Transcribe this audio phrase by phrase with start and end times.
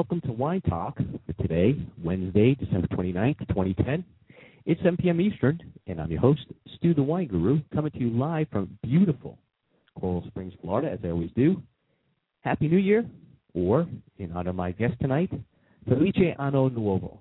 [0.00, 4.02] Welcome to Wine Talk for today, Wednesday, December 29th, 2010.
[4.64, 5.20] It's 7 p.m.
[5.20, 6.40] Eastern, and I'm your host,
[6.76, 9.36] Stu the Wine Guru, coming to you live from beautiful
[10.00, 11.62] Coral Springs, Florida, as I always do.
[12.40, 13.04] Happy New Year,
[13.52, 13.86] or
[14.16, 15.30] in honor of my guest tonight,
[15.86, 17.18] Felice Anno Nuovo.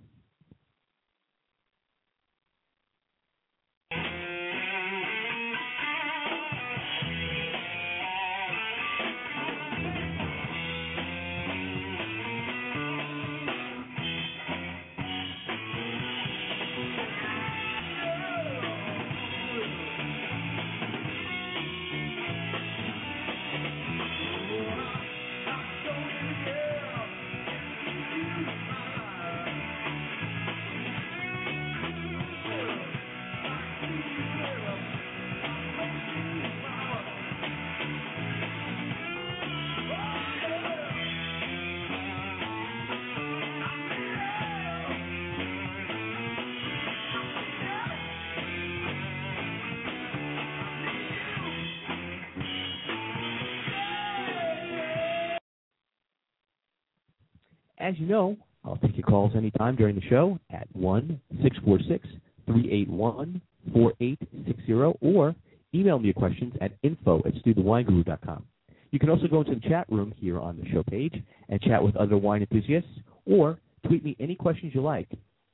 [57.80, 58.36] As you know,
[58.66, 62.08] I'll take your calls anytime during the show at 1 646
[62.46, 63.42] 381
[63.74, 65.36] 4860 or
[65.74, 68.46] email me your questions at info at stuthewineguru.com.
[68.92, 71.14] You can also go into the chat room here on the show page
[71.48, 72.90] and chat with other wine enthusiasts
[73.26, 75.08] or tweet me any questions you like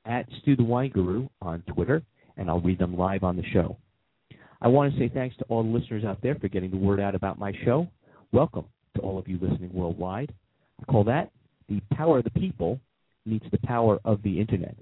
[0.04, 2.02] at Stu the Wine Guru on Twitter,
[2.36, 3.76] and I'll read them live on the show.
[4.60, 6.98] I want to say thanks to all the listeners out there for getting the word
[6.98, 7.86] out about my show.
[8.32, 8.64] Welcome
[8.94, 10.32] to all of you listening worldwide.
[10.80, 11.30] I call that
[11.68, 12.80] the power of the people
[13.24, 14.76] meets the power of the internet.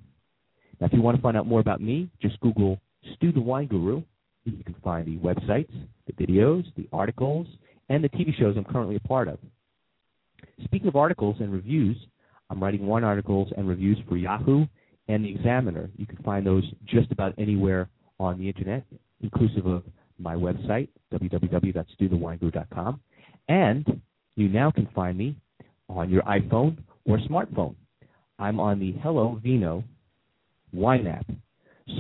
[0.81, 2.81] Now, if you want to find out more about me, just Google
[3.15, 4.03] Stu the Wine Guru.
[4.45, 5.73] You can find the websites,
[6.06, 7.47] the videos, the articles,
[7.89, 9.39] and the TV shows I'm currently a part of.
[10.65, 11.97] Speaking of articles and reviews,
[12.50, 14.67] I'm writing wine articles and reviews for Yahoo
[15.09, 15.91] and the Examiner.
[15.97, 17.89] You can find those just about anywhere
[18.21, 18.84] on the internet,
[19.23, 19.83] inclusive of
[20.19, 23.00] my website, www.stuthewineguru.com.
[23.49, 24.00] And
[24.37, 25.37] you now can find me
[25.89, 27.75] on your iPhone or smartphone.
[28.39, 29.84] I'm on the Hello Vino
[30.72, 31.27] wine app.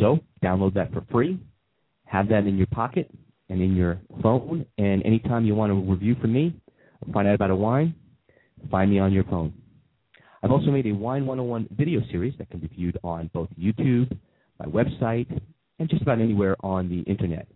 [0.00, 1.38] So download that for free.
[2.06, 3.10] Have that in your pocket
[3.48, 4.66] and in your phone.
[4.78, 6.60] And anytime you want a review from me
[7.12, 7.94] find out about a wine,
[8.70, 9.52] find me on your phone.
[10.42, 14.16] I've also made a Wine 101 video series that can be viewed on both YouTube,
[14.58, 15.26] my website,
[15.78, 17.48] and just about anywhere on the internet.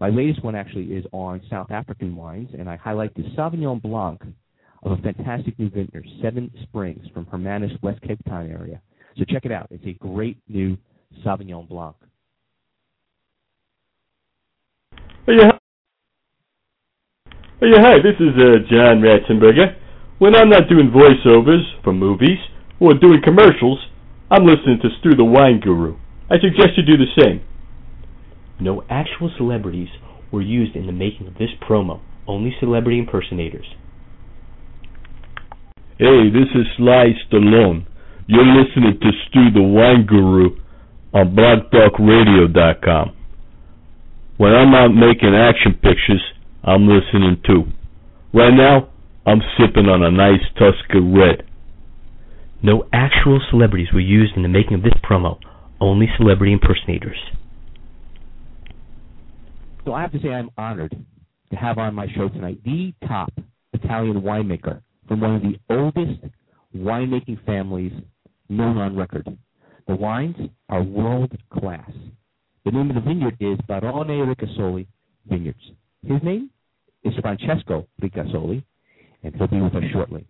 [0.00, 4.22] My latest one actually is on South African wines, and I highlight the Sauvignon Blanc
[4.82, 8.80] of a fantastic new vineyard, Seven Springs, from Hermanus, West Cape Town area.
[9.16, 9.68] So check it out.
[9.70, 10.76] It's a great new
[11.24, 11.96] Sauvignon Blanc.
[15.26, 15.52] Hey, yeah.
[17.64, 19.76] Oh hi, this is uh, John Ratzenberger.
[20.18, 22.38] When I'm not doing voiceovers for movies
[22.80, 23.78] or doing commercials,
[24.32, 25.96] I'm listening to Stu the Wine Guru.
[26.28, 27.40] I suggest you do the same.
[28.58, 29.90] No actual celebrities
[30.32, 33.66] were used in the making of this promo, only celebrity impersonators.
[36.02, 37.86] Hey, this is Sly Stallone.
[38.26, 40.56] You're listening to Stu the Wine Guru
[41.14, 43.16] on blogtalkradio.com.
[44.36, 46.20] When I'm out making action pictures,
[46.64, 47.70] I'm listening too.
[48.34, 48.88] Right now,
[49.24, 51.46] I'm sipping on a nice Tusca Red.
[52.64, 55.38] No actual celebrities were used in the making of this promo,
[55.80, 57.18] only celebrity impersonators.
[59.84, 60.96] So I have to say I'm honored
[61.50, 63.32] to have on my show tonight the top
[63.72, 64.80] Italian winemaker
[65.20, 66.20] one of the oldest
[66.76, 67.92] winemaking families
[68.48, 69.26] known on record.
[69.88, 70.36] The wines
[70.68, 71.90] are world class.
[72.64, 74.86] The name of the vineyard is Barone Ricasoli
[75.28, 75.58] Vineyards.
[76.06, 76.50] His name
[77.04, 78.62] is Francesco Ricasoli,
[79.22, 80.26] and he'll be with us shortly.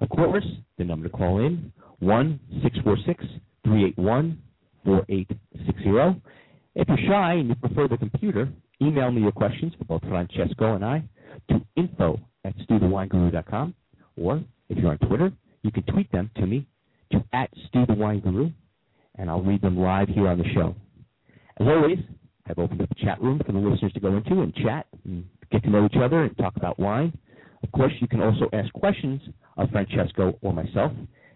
[0.00, 0.46] Of course,
[0.78, 3.24] the number to call in, 1 646
[3.64, 4.42] 381
[4.84, 6.22] 4860.
[6.74, 8.48] If you're shy and you prefer the computer,
[8.82, 11.08] email me your questions for both Francesco and I
[11.48, 13.74] to info at stuthewineguru.com.
[14.16, 15.32] Or if you're on Twitter,
[15.62, 16.66] you can tweet them to me
[17.12, 18.50] to at Stu the Wine Guru,
[19.16, 20.74] and I'll read them live here on the show.
[21.58, 21.98] As always,
[22.48, 25.24] I've opened up a chat room for the listeners to go into and chat and
[25.50, 27.16] get to know each other and talk about wine.
[27.62, 29.20] Of course, you can also ask questions
[29.56, 30.92] of Francesco or myself,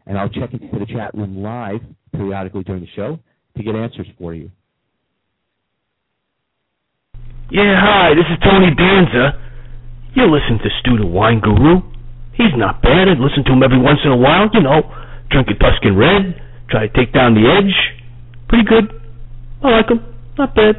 [0.06, 1.80] and I'll check into the chat room live
[2.12, 3.18] periodically during the show
[3.56, 4.50] to get answers for you.
[7.50, 9.32] Yeah, hi, this is Tony Danza.
[10.14, 11.89] You listen to Stu the Wine Guru.
[12.40, 13.04] He's not bad.
[13.04, 14.80] I listen to him every once in a while, you know.
[15.28, 16.40] Drink a Tuscan Red,
[16.70, 17.76] try to take down the edge.
[18.48, 18.98] Pretty good.
[19.62, 20.00] I like him.
[20.38, 20.74] Not bad.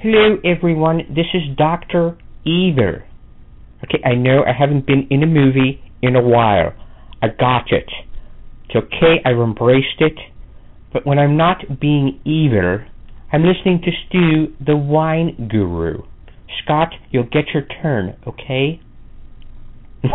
[0.00, 1.02] Hello, everyone.
[1.14, 2.16] This is Dr.
[2.46, 3.04] Either.
[3.84, 6.72] Okay, I know I haven't been in a movie in a while.
[7.20, 7.90] I got it.
[8.64, 10.18] It's okay, I've embraced it.
[10.94, 12.88] But when I'm not being either,
[13.30, 16.04] I'm listening to Stu, the wine guru.
[16.62, 18.80] Scott, you'll get your turn, okay?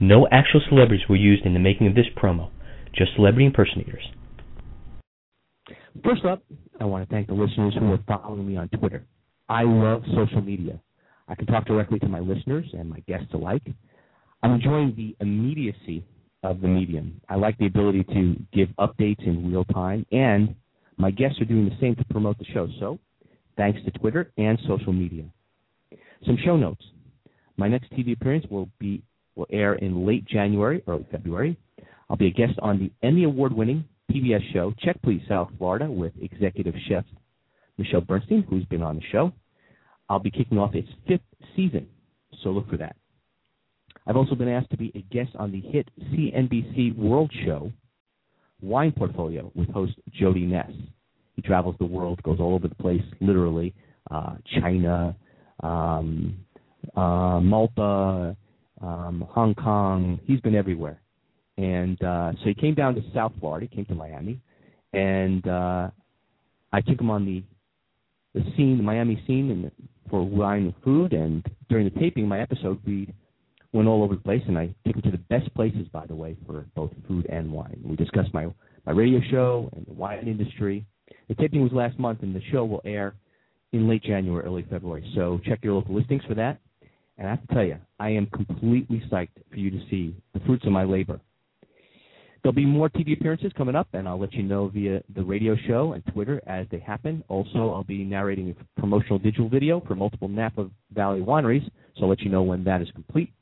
[0.00, 2.50] No actual celebrities were used in the making of this promo,
[2.94, 4.04] just celebrity impersonators.
[6.04, 6.42] First up,
[6.78, 9.06] I want to thank the listeners who are following me on Twitter.
[9.48, 10.80] I love social media.
[11.28, 13.66] I can talk directly to my listeners and my guests alike.
[14.42, 16.04] I'm enjoying the immediacy
[16.50, 17.20] of the medium.
[17.28, 20.54] I like the ability to give updates in real time, and
[20.96, 22.68] my guests are doing the same to promote the show.
[22.80, 22.98] So,
[23.56, 25.24] thanks to Twitter and social media.
[26.24, 26.84] Some show notes.
[27.56, 29.02] My next TV appearance will be
[29.34, 31.56] will air in late January, early February.
[32.08, 35.90] I'll be a guest on the Emmy Award winning PBS show Check Please South Florida
[35.90, 37.04] with executive chef
[37.78, 39.32] Michelle Bernstein, who's been on the show.
[40.08, 41.20] I'll be kicking off its fifth
[41.54, 41.86] season,
[42.42, 42.96] so look for that.
[44.06, 47.72] I've also been asked to be a guest on the hit CNBC World Show
[48.62, 50.70] Wine Portfolio with host Jody Ness.
[51.34, 53.74] He travels the world, goes all over the place, literally
[54.10, 55.14] uh, China,
[55.62, 56.38] um,
[56.96, 58.36] uh, Malta,
[58.80, 60.20] um, Hong Kong.
[60.24, 61.00] He's been everywhere,
[61.58, 64.40] and uh, so he came down to South Florida, came to Miami,
[64.92, 65.90] and uh,
[66.72, 67.42] I took him on the
[68.34, 69.70] the scene, the Miami scene, and
[70.10, 71.12] for wine and food.
[71.12, 73.12] And during the taping, my episode, we
[73.76, 76.14] went all over the place, and I took him to the best places, by the
[76.14, 77.80] way, for both food and wine.
[77.84, 78.48] We discussed my
[78.86, 80.86] my radio show and the wine industry.
[81.28, 83.14] The taping was last month, and the show will air
[83.72, 85.10] in late January, early February.
[85.14, 86.60] So check your local listings for that.
[87.18, 90.40] And I have to tell you, I am completely psyched for you to see the
[90.40, 91.20] fruits of my labor.
[92.42, 95.56] There'll be more TV appearances coming up, and I'll let you know via the radio
[95.66, 97.24] show and Twitter as they happen.
[97.28, 101.64] Also, I'll be narrating a promotional digital video for multiple Napa Valley wineries,
[101.96, 103.32] so I'll let you know when that is complete.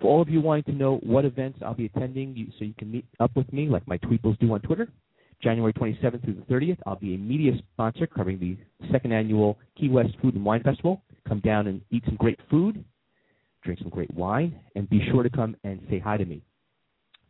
[0.00, 2.74] For all of you wanting to know what events I'll be attending, you, so you
[2.78, 4.88] can meet up with me like my tweetbles do on Twitter,
[5.42, 8.56] January 27th through the 30th, I'll be a media sponsor covering the
[8.90, 11.02] second annual Key West Food and Wine Festival.
[11.28, 12.84] Come down and eat some great food,
[13.62, 16.42] drink some great wine, and be sure to come and say hi to me.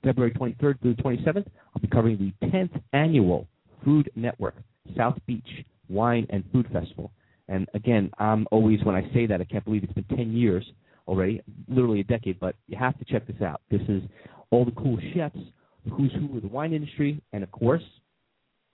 [0.04, 3.48] February 23rd through the 27th, I'll be covering the 10th annual
[3.84, 4.54] Food Network
[4.96, 7.10] South Beach Wine and Food Festival.
[7.48, 10.64] And again, I'm always, when I say that, I can't believe it's been 10 years
[11.06, 13.60] already, literally a decade, but you have to check this out.
[13.70, 14.02] This is
[14.50, 15.38] all the cool chefs,
[15.92, 17.82] who's who of the wine industry, and of course,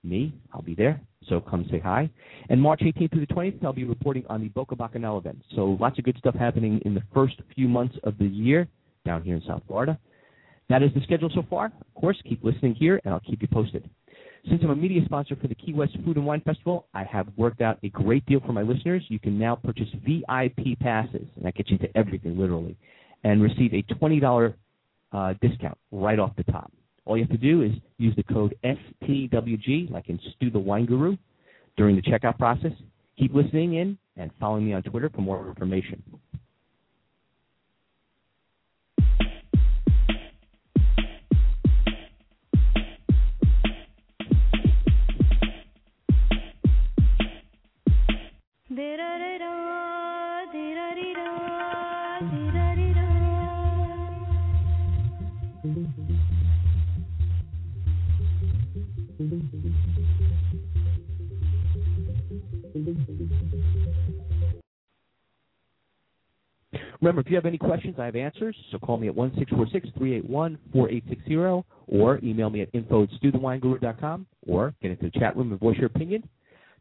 [0.05, 0.35] me.
[0.53, 2.11] I'll be there, so come say hi.
[2.49, 5.43] And March 18th through the 20th, I'll be reporting on the Boca Bacchanal event.
[5.55, 8.67] So lots of good stuff happening in the first few months of the year
[9.05, 9.99] down here in South Florida.
[10.69, 11.67] That is the schedule so far.
[11.67, 13.89] Of course, keep listening here, and I'll keep you posted.
[14.49, 17.29] Since I'm a media sponsor for the Key West Food and Wine Festival, I have
[17.37, 19.05] worked out a great deal for my listeners.
[19.09, 22.77] You can now purchase VIP passes, and that gets you to everything, literally,
[23.23, 24.55] and receive a $20
[25.13, 26.73] uh, discount right off the top.
[27.05, 30.87] All you have to do is use the code STWG, like in Stu the Wine
[30.87, 31.17] Guru,
[31.77, 32.73] during the checkout process.
[33.19, 36.03] Keep listening in and following me on Twitter for more information.
[67.01, 68.57] Remember, if you have any questions, I have answers.
[68.71, 71.67] So call me at one six four six three eight one four eight six zero,
[71.89, 73.11] or email me at info at
[74.47, 76.27] or get into the chat room and voice your opinion.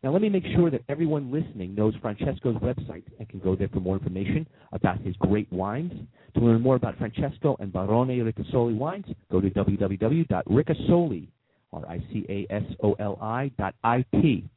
[0.03, 3.67] Now, let me make sure that everyone listening knows Francesco's website and can go there
[3.67, 5.91] for more information about his great wines.
[6.34, 11.27] To learn more about Francesco and Barone Ricasoli wines, go to www.ricasoli,
[11.72, 14.50] R-I-C-A-S-O-L-I dot I-T.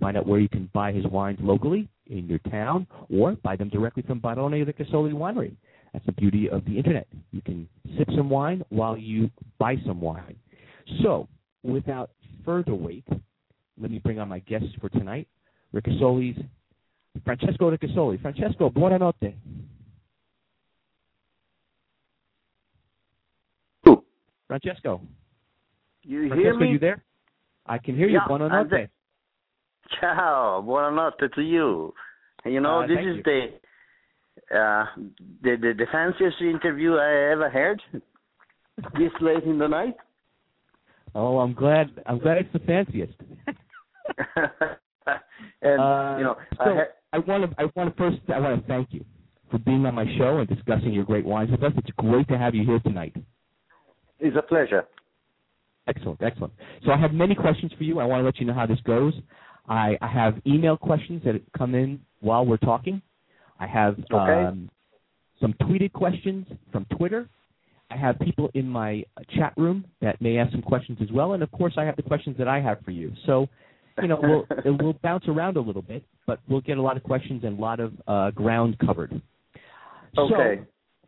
[0.00, 3.70] find out where you can buy his wines locally in your town, or buy them
[3.70, 5.56] directly from Barone Ricasoli Winery.
[5.94, 7.06] That's the beauty of the internet.
[7.32, 7.66] You can
[7.96, 10.36] sip some wine while you buy some wine.
[11.02, 11.26] So,
[11.62, 12.10] without
[12.44, 13.04] further wait,
[13.80, 15.26] let me bring on my guests for tonight.
[15.74, 16.38] Ricasoli's
[17.24, 18.20] Francesco Ricasoli.
[18.20, 19.34] Francesco, buonanotte.
[23.84, 24.04] Who?
[24.46, 25.00] Francesco.
[26.02, 26.68] You Francesco, hear me?
[26.70, 27.02] you there?
[27.66, 28.14] I can hear you.
[28.14, 28.88] Yeah, I'm buonanotte.
[30.00, 31.92] Ciao, buonanotte to you.
[32.44, 33.22] You know, Uh, this is you.
[33.22, 33.40] the,
[34.56, 34.86] uh,
[35.42, 37.82] the the the fanciest interview I ever heard
[38.98, 39.96] This late in the night.
[41.14, 41.90] Oh, I'm glad.
[42.06, 43.14] I'm glad it's the fanciest.
[45.62, 47.60] and Uh, you know, so I ha- I want to.
[47.60, 48.18] I want to first.
[48.32, 49.04] I want to thank you
[49.50, 51.72] for being on my show and discussing your great wines with us.
[51.76, 53.14] It's great to have you here tonight.
[54.20, 54.84] it's a pleasure.
[55.88, 56.52] Excellent, excellent.
[56.84, 57.98] So I have many questions for you.
[57.98, 59.14] I want to let you know how this goes.
[59.68, 63.02] I, I have email questions that come in while we're talking.
[63.58, 64.44] I have Okay.
[64.46, 64.70] um,
[65.40, 67.28] some tweeted questions from Twitter.
[67.90, 69.02] I have people in my
[69.36, 72.02] chat room that may ask some questions as well, and of course, I have the
[72.02, 73.12] questions that I have for you.
[73.26, 73.48] So,
[74.02, 76.96] you know, we'll it will bounce around a little bit, but we'll get a lot
[76.96, 79.20] of questions and a lot of uh, ground covered.
[80.18, 80.60] Okay.
[80.60, 80.66] So,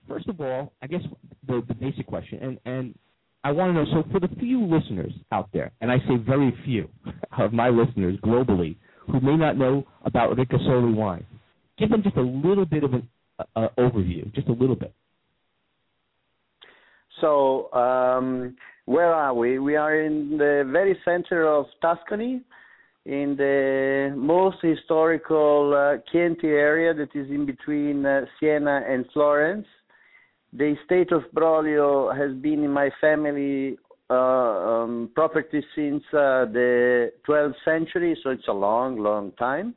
[0.09, 1.03] first of all, I guess
[1.47, 2.95] the, the basic question, and, and
[3.45, 6.55] I want to know, so for the few listeners out there, and I say very
[6.65, 6.89] few
[7.39, 8.77] of my listeners globally
[9.11, 11.27] who may not know about Ricasoli wine,
[11.79, 13.09] give them just a little bit of an
[13.39, 14.95] uh, uh, overview, just a little bit.
[17.21, 19.59] So, um, where are we?
[19.59, 22.43] We are in the very center of Tuscany,
[23.05, 29.67] in the most historical uh, Chianti area that is in between uh, Siena and Florence.
[30.53, 33.77] The estate of Brolio has been in my family
[34.11, 39.75] uh, um, property since uh, the 12th century, so it's a long, long time.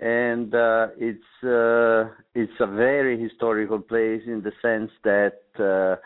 [0.00, 6.00] And uh, it's uh, it's a very historical place in the sense that uh,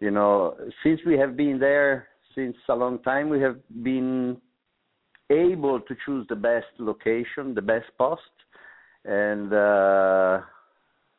[0.00, 4.38] you know since we have been there since a long time, we have been
[5.30, 8.22] able to choose the best location, the best post,
[9.04, 10.40] and uh,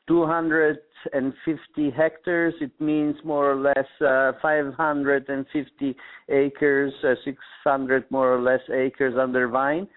[0.07, 2.53] 250 hectares.
[2.61, 5.95] It means more or less uh, 550
[6.29, 9.87] acres, uh, 600 more or less acres under vine.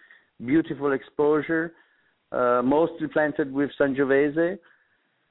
[0.45, 1.73] Beautiful exposure,
[2.31, 4.59] uh, mostly planted with Sangiovese.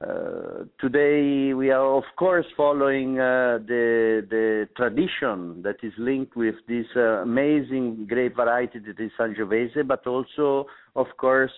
[0.01, 6.55] Uh, today we are of course following uh, the the tradition that is linked with
[6.67, 10.65] this uh, amazing grape variety that is Sangiovese, but also
[10.95, 11.51] of course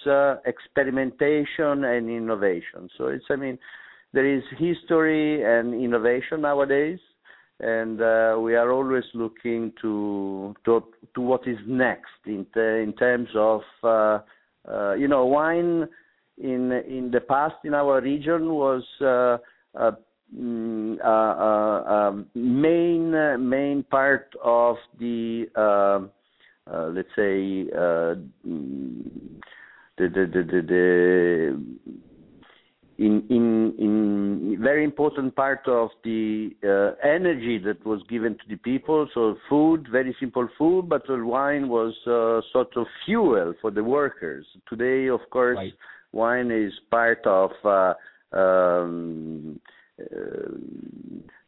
[0.46, 2.90] experimentation and innovation.
[2.98, 3.58] So it's I mean
[4.12, 7.00] there is history and innovation nowadays,
[7.62, 10.82] and uh, we are always looking to to
[11.16, 13.62] what is next in in terms of
[15.00, 15.88] you know wine
[16.38, 19.38] in in the past in our region was uh,
[19.76, 19.94] a,
[21.04, 23.12] a, a, main
[23.50, 28.16] main part of the uh, uh, let's say uh,
[28.48, 29.04] mm,
[29.98, 31.94] the, the the the the
[33.00, 38.56] in in in very important part of the uh, energy that was given to the
[38.58, 43.84] people so food very simple food but wine was uh, sort of fuel for the
[43.84, 45.74] workers today of course Right.
[46.14, 47.94] Wine is part of uh,
[48.38, 49.60] um,
[50.00, 50.06] uh,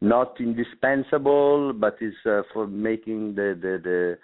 [0.02, 4.18] not indispensable, but is uh, for making the the the,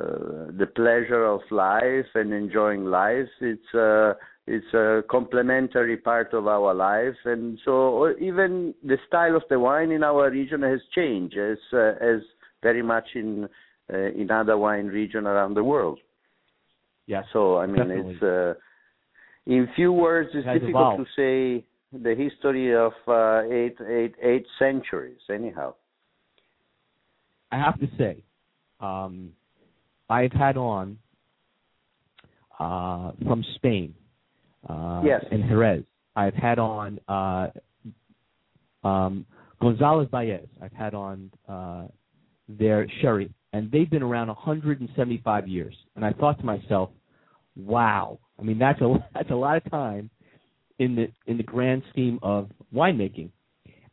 [0.00, 3.28] uh, the pleasure of life and enjoying life.
[3.40, 4.14] It's uh,
[4.46, 9.90] it's a complementary part of our life, and so even the style of the wine
[9.90, 12.20] in our region has changed, as uh, as
[12.62, 13.48] very much in
[13.92, 16.00] uh, in other wine region around the world.
[17.06, 18.14] yeah So I mean, Definitely.
[18.14, 18.54] it's uh,
[19.48, 21.06] in few words, it's difficult evolved.
[21.16, 25.18] to say the history of uh, eight, eight, eight centuries.
[25.30, 25.74] Anyhow,
[27.50, 28.22] I have to say,
[28.78, 29.30] um,
[30.10, 30.98] I've had on
[32.60, 33.94] uh, from Spain
[34.68, 35.24] uh, Yes.
[35.30, 35.84] and Jerez.
[36.14, 37.48] I've had on uh,
[38.84, 39.24] um,
[39.62, 40.48] Gonzalez Byass.
[40.60, 41.86] I've had on uh,
[42.48, 45.74] their sherry, and they've been around 175 years.
[45.96, 46.90] And I thought to myself,
[47.56, 48.18] wow.
[48.38, 50.10] I mean, that's a that's a lot of time
[50.78, 53.30] in the in the grand scheme of winemaking.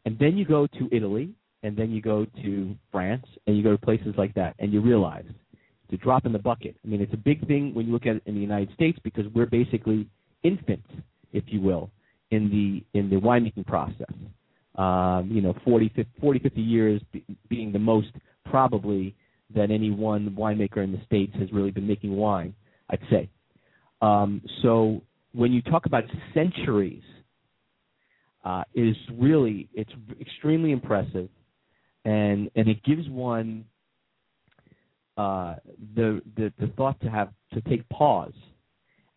[0.05, 1.31] And then you go to Italy,
[1.63, 4.81] and then you go to France, and you go to places like that, and you
[4.81, 5.25] realize
[5.83, 6.75] it's a drop in the bucket.
[6.83, 8.99] I mean, it's a big thing when you look at it in the United States
[9.03, 10.07] because we're basically
[10.43, 10.89] infants,
[11.33, 11.89] if you will,
[12.31, 14.13] in the in the winemaking process.
[14.75, 18.09] Um, you know, 40, 50, 40, 50 years be, being the most
[18.49, 19.15] probably
[19.55, 22.53] that any one winemaker in the states has really been making wine.
[22.89, 23.29] I'd say
[24.05, 25.01] Um, so
[25.33, 27.01] when you talk about centuries,
[28.43, 31.29] uh, it is really it's extremely impressive,
[32.03, 33.65] and and it gives one
[35.17, 35.55] uh,
[35.95, 38.33] the, the the thought to have to take pause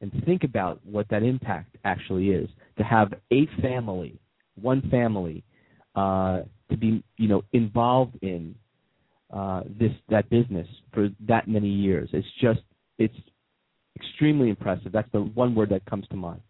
[0.01, 2.49] and think about what that impact actually is.
[2.79, 4.19] To have a family,
[4.55, 5.45] one family,
[5.97, 6.41] uh,
[6.71, 8.55] to be you know involved in
[9.31, 12.09] uh, this that business for that many years.
[12.15, 12.61] It's just
[12.99, 13.15] it's
[14.01, 14.93] extremely impressive.
[14.93, 16.41] That's the one word that comes to mind.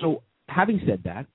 [0.00, 1.26] So, having said that,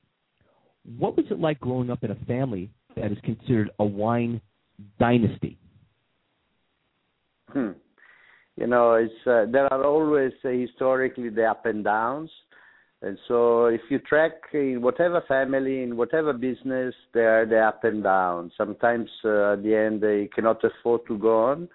[0.98, 4.41] what was it like growing up in a family that is considered a wine
[5.00, 5.58] dynasty?
[7.50, 7.72] Hmm.
[8.55, 12.29] You know, it's uh, there are always uh, historically the up and downs,
[13.01, 17.86] and so if you track in whatever family, in whatever business, there are the up
[17.86, 18.51] and downs.
[18.58, 21.69] Sometimes uh, at the end they cannot afford to go on,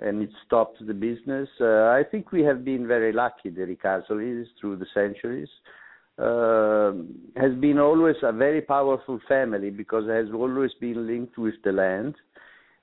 [0.00, 1.48] and it stopped the business.
[1.60, 5.48] Uh, I think we have been very lucky, the Ricasolis, through the centuries.
[6.18, 6.92] Uh,
[7.40, 11.72] has been always a very powerful family because it has always been linked with the
[11.72, 12.14] land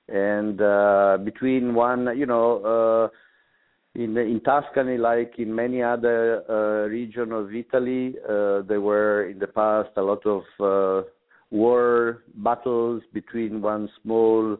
[0.08, 3.08] and uh, between one, you know, uh,
[3.94, 9.38] in in Tuscany, like in many other uh, regions of Italy, uh, there were in
[9.38, 11.06] the past a lot of uh,
[11.50, 14.56] war battles between one small,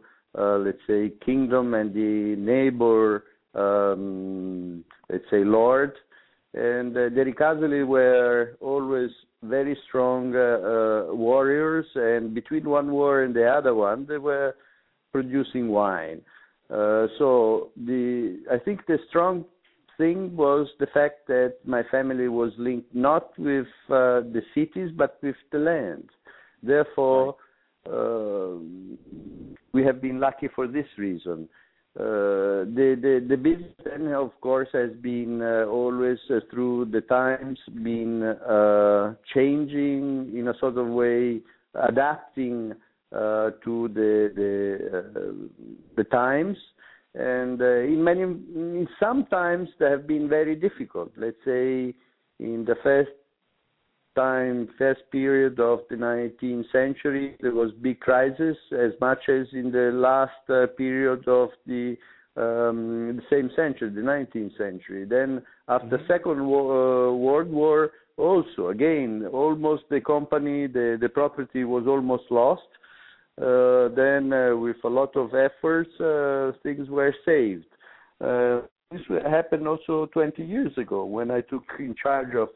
[0.59, 5.93] let's say, kingdom and the neighbor, um, let's say, lord.
[6.55, 9.11] And uh, the Ricasoli were always
[9.43, 14.55] very strong uh, uh, warriors, and between one war and the other one, they were
[15.13, 16.21] producing wine.
[16.71, 19.45] Uh, so the I think the strong
[19.97, 25.19] thing was the fact that my family was linked not with uh, the cities but
[25.23, 26.09] with the land.
[26.63, 27.33] Therefore, uh,
[29.73, 31.49] we have been lucky for this reason.
[31.99, 37.01] Uh, the the the business then of course has been uh, always uh, through the
[37.01, 38.21] times been
[39.35, 41.41] changing in a sort of way
[41.75, 42.73] adapting
[43.11, 45.49] to the the
[45.97, 46.57] the times
[47.17, 51.93] and in many in some times they have been very difficult let's say
[52.39, 53.11] in the first
[54.19, 59.71] time first period of the 19th century there was big crisis as much as in
[59.79, 61.97] the last uh, period of the
[62.37, 65.31] um, the same century the 19th century then
[65.69, 66.13] after mm-hmm.
[66.13, 72.71] second uh, world war also again almost the company the the property was almost lost
[73.41, 77.67] uh, then uh, with a lot of efforts, uh, things were saved.
[78.91, 79.01] this
[79.31, 82.49] happened also 20 years ago when I took in charge of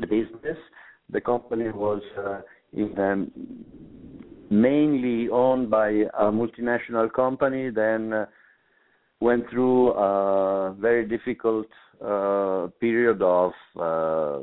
[0.00, 0.58] the business.
[1.10, 2.02] The company was
[2.72, 3.30] in, um,
[4.50, 8.26] mainly owned by a multinational company, then uh,
[9.20, 11.66] went through a very difficult
[12.04, 14.38] uh, period of uh,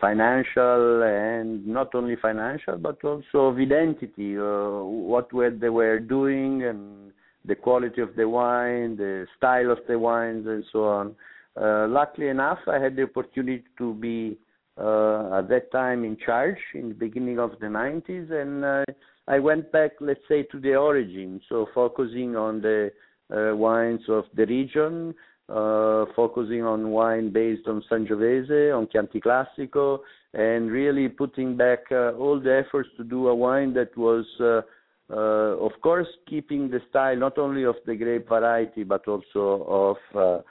[0.00, 6.62] financial and not only financial but also of identity uh, what were they were doing
[6.64, 7.12] and
[7.46, 11.12] the quality of the wine the style of the wines and so on uh,
[11.56, 14.38] luckily enough i had the opportunity to be
[14.78, 18.84] uh, at that time in charge in the beginning of the 90s and uh,
[19.28, 21.40] i went back let's say to the origin.
[21.48, 22.92] So focusing on the
[23.34, 25.14] uh, wines of the region
[25.48, 30.00] uh, focusing on wine based on Sangiovese, on Chianti Classico,
[30.34, 34.62] and really putting back uh, all the efforts to do a wine that was, uh,
[35.08, 40.18] uh, of course, keeping the style not only of the grape variety but also of
[40.18, 40.42] uh,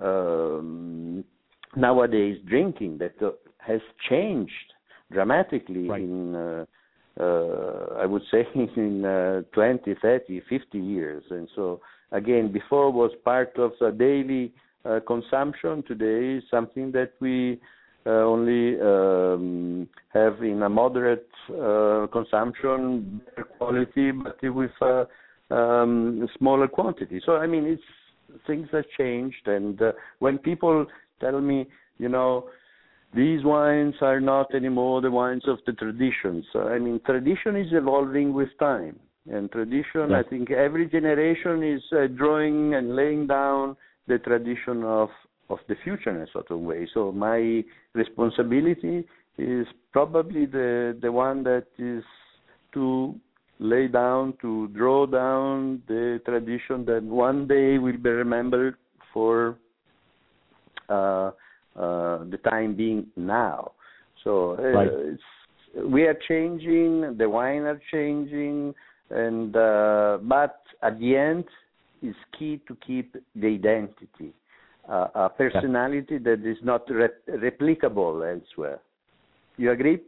[0.00, 1.24] um,
[1.76, 4.72] nowadays drinking that uh, has changed
[5.12, 6.02] dramatically right.
[6.02, 6.34] in.
[6.34, 6.64] Uh,
[7.18, 11.80] uh, I would say in uh, 20, 30, 50 years, and so
[12.12, 14.52] again before was part of a daily
[14.84, 17.60] uh, consumption today is something that we
[18.06, 25.06] uh, only um, have in a moderate uh, consumption better quality but with a
[25.54, 27.82] um, smaller quantity so i mean it's
[28.46, 30.86] things have changed and uh, when people
[31.20, 31.66] tell me
[31.98, 32.48] you know
[33.14, 36.44] these wines are not anymore the wines of the traditions.
[36.52, 40.12] so i mean tradition is evolving with time and tradition.
[40.12, 45.08] I think every generation is uh, drawing and laying down the tradition of
[45.48, 46.88] of the future in a sort of way.
[46.94, 49.04] So my responsibility
[49.36, 52.04] is probably the the one that is
[52.74, 53.14] to
[53.60, 58.74] lay down, to draw down the tradition that one day will be remembered
[59.12, 59.56] for
[60.88, 61.30] uh,
[61.76, 63.72] uh, the time being now.
[64.24, 64.90] So uh, right.
[65.86, 68.74] we are changing, the wine are changing,
[69.10, 71.44] and uh, but at the end,
[72.02, 74.32] it's key to keep the identity.
[74.88, 78.80] uh, a personality that is not re- replicable elsewhere.
[79.56, 80.00] You agree?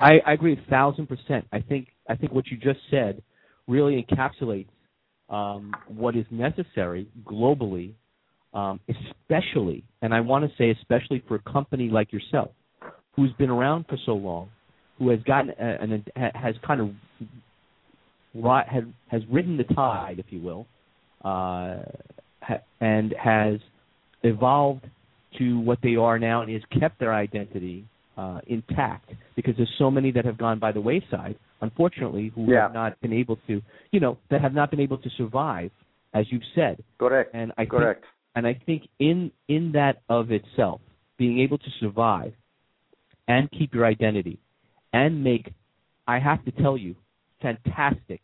[0.00, 1.46] I, I agree a thousand percent.
[1.52, 3.22] I think I think what you just said
[3.68, 4.68] really encapsulates
[5.28, 7.92] um, what is necessary globally,
[8.52, 12.50] um, especially, and I want to say especially for a company like yourself,
[13.14, 14.48] who's been around for so long,
[14.98, 16.90] who has gotten and has kind of
[18.44, 20.66] has has ridden the tide, if you will,
[21.24, 21.82] uh,
[22.80, 23.60] and has
[24.22, 24.86] evolved
[25.38, 27.84] to what they are now and has kept their identity
[28.20, 32.62] uh, intact because there's so many that have gone by the wayside, unfortunately, who yeah.
[32.64, 35.70] have not been able to, you know, that have not been able to survive,
[36.12, 36.82] as you've said.
[36.98, 37.30] Correct.
[37.34, 38.02] And I Correct.
[38.02, 40.80] Think, and I think in in that of itself,
[41.16, 42.34] being able to survive
[43.26, 44.38] and keep your identity
[44.92, 45.52] and make,
[46.06, 46.94] I have to tell you,
[47.40, 48.20] fantastic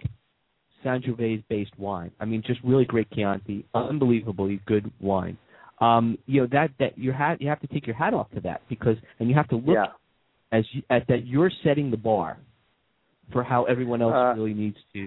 [0.84, 2.10] Sangiovese based wine.
[2.20, 5.38] I mean, just really great Chianti, unbelievably good wine
[5.80, 8.40] um, you know that that you have you have to take your hat off to
[8.40, 9.86] that because and you have to look yeah.
[10.52, 12.38] as you, at that you're setting the bar
[13.32, 15.06] for how everyone else uh, really needs to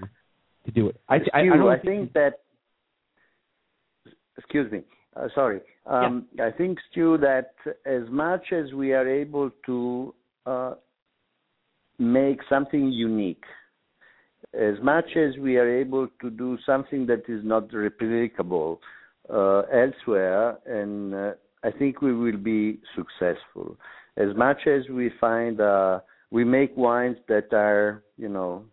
[0.65, 0.99] to do it.
[1.07, 2.33] I I, I, I, don't I think, think that.
[4.37, 4.81] Excuse me.
[5.15, 5.59] Uh, sorry.
[5.85, 6.47] Um, yeah.
[6.47, 7.53] I think, Stu, that
[7.85, 10.13] as much as we are able to
[10.45, 10.73] uh,
[11.97, 13.43] make something unique,
[14.53, 18.77] as much as we are able to do something that is not replicable,
[19.29, 21.31] elsewhere, and uh,
[21.63, 23.77] I think we will be successful.
[24.17, 25.99] As much as we find uh,
[26.31, 28.63] we make wines that are, you know,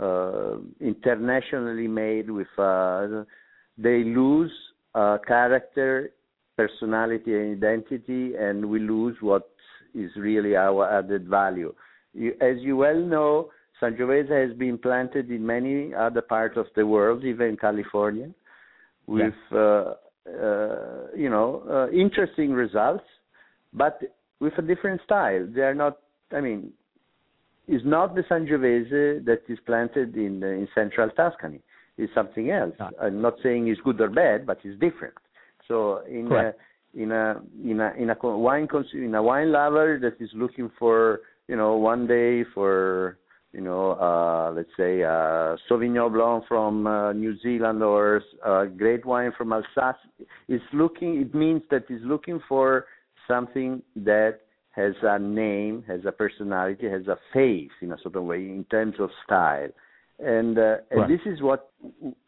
[0.00, 3.24] uh, internationally made with, uh,
[3.78, 4.52] they lose
[4.94, 6.10] uh, character,
[6.56, 9.50] personality, and identity, and we lose what
[9.94, 11.74] is really our added value.
[12.40, 17.24] As you well know, Sangiovese has been planted in many other parts of the world,
[17.24, 18.30] even California
[19.06, 23.04] with uh, uh, you know uh, interesting results,
[23.72, 24.00] but
[24.40, 25.46] with a different style.
[25.54, 25.98] They are not.
[26.32, 26.72] I mean,
[27.68, 31.60] it's not the Sangiovese that is planted in in central Tuscany.
[31.98, 32.74] It's something else.
[32.78, 32.90] No.
[33.00, 35.14] I'm not saying it's good or bad, but it's different.
[35.66, 36.52] So in a,
[36.94, 40.70] in a in a in a wine cons- in a wine lover that is looking
[40.78, 43.18] for you know one day for
[43.56, 49.06] you know, uh, let's say uh, Sauvignon Blanc from uh, New Zealand or uh, great
[49.06, 49.96] wine from Alsace.
[50.46, 51.22] It's looking.
[51.22, 52.84] It means that it's looking for
[53.26, 54.40] something that
[54.72, 58.96] has a name, has a personality, has a face in a certain way in terms
[58.98, 59.70] of style,
[60.18, 61.08] and uh, and Right.
[61.08, 61.70] this is what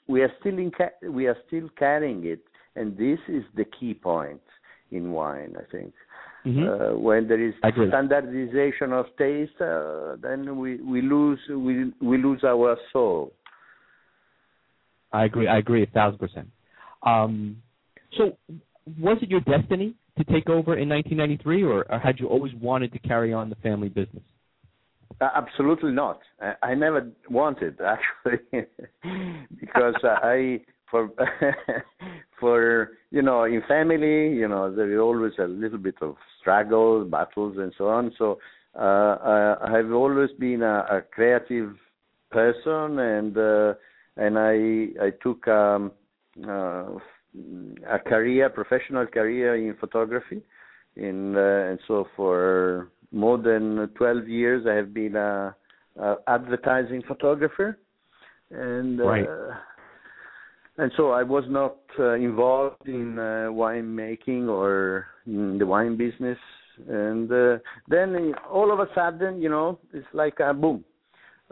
[0.06, 0.70] we are still in.
[0.70, 2.40] Ca- we are still carrying it,
[2.74, 4.40] and this is the key point
[4.90, 5.56] in wine.
[5.58, 5.92] I think.
[6.46, 6.94] Mhm.
[6.94, 12.44] Uh, when there is standardization of taste, uh, then we, we lose we we lose
[12.44, 13.32] our soul.
[15.12, 15.48] I agree.
[15.48, 16.48] I agree a thousand percent.
[17.02, 17.62] Um,
[18.16, 18.36] so,
[19.00, 22.92] was it your destiny to take over in 1993, or, or had you always wanted
[22.92, 24.22] to carry on the family business?
[25.20, 26.20] Uh, absolutely not.
[26.40, 28.66] I, I never wanted actually,
[29.60, 31.10] because I for
[32.40, 37.04] for you know in family you know there is always a little bit of struggle,
[37.04, 38.12] battles, and so on.
[38.18, 38.38] So
[38.78, 41.74] uh, I, I have always been a, a creative
[42.30, 43.74] person, and uh,
[44.16, 45.92] and I I took um,
[46.46, 46.98] uh,
[47.88, 50.42] a career, professional career in photography,
[50.96, 55.54] in uh, and so for more than 12 years I have been a,
[56.00, 57.78] a advertising photographer,
[58.50, 59.28] and uh, Right.
[60.78, 65.96] And so I was not uh, involved in uh, wine making or in the wine
[65.96, 66.38] business.
[66.88, 70.84] And uh, then all of a sudden, you know, it's like a boom,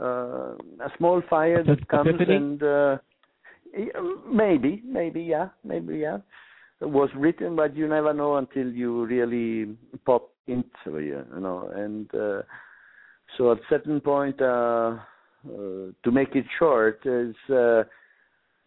[0.00, 2.98] uh, a small fire that comes and uh,
[4.30, 6.18] maybe, maybe, yeah, maybe, yeah.
[6.80, 11.70] It was written, but you never know until you really pop into it, you know.
[11.74, 12.42] And uh,
[13.36, 14.98] so at certain point, uh,
[15.48, 17.82] uh, to make it short, is uh,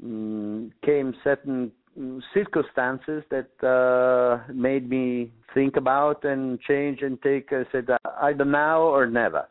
[0.04, 7.52] mm, came certain mm, circumstances that uh, made me think about and change and take.
[7.52, 9.48] I said uh, either now or never,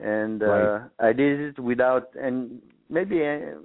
[0.00, 0.90] and uh, Right.
[1.00, 3.58] I did it without and maybe uh,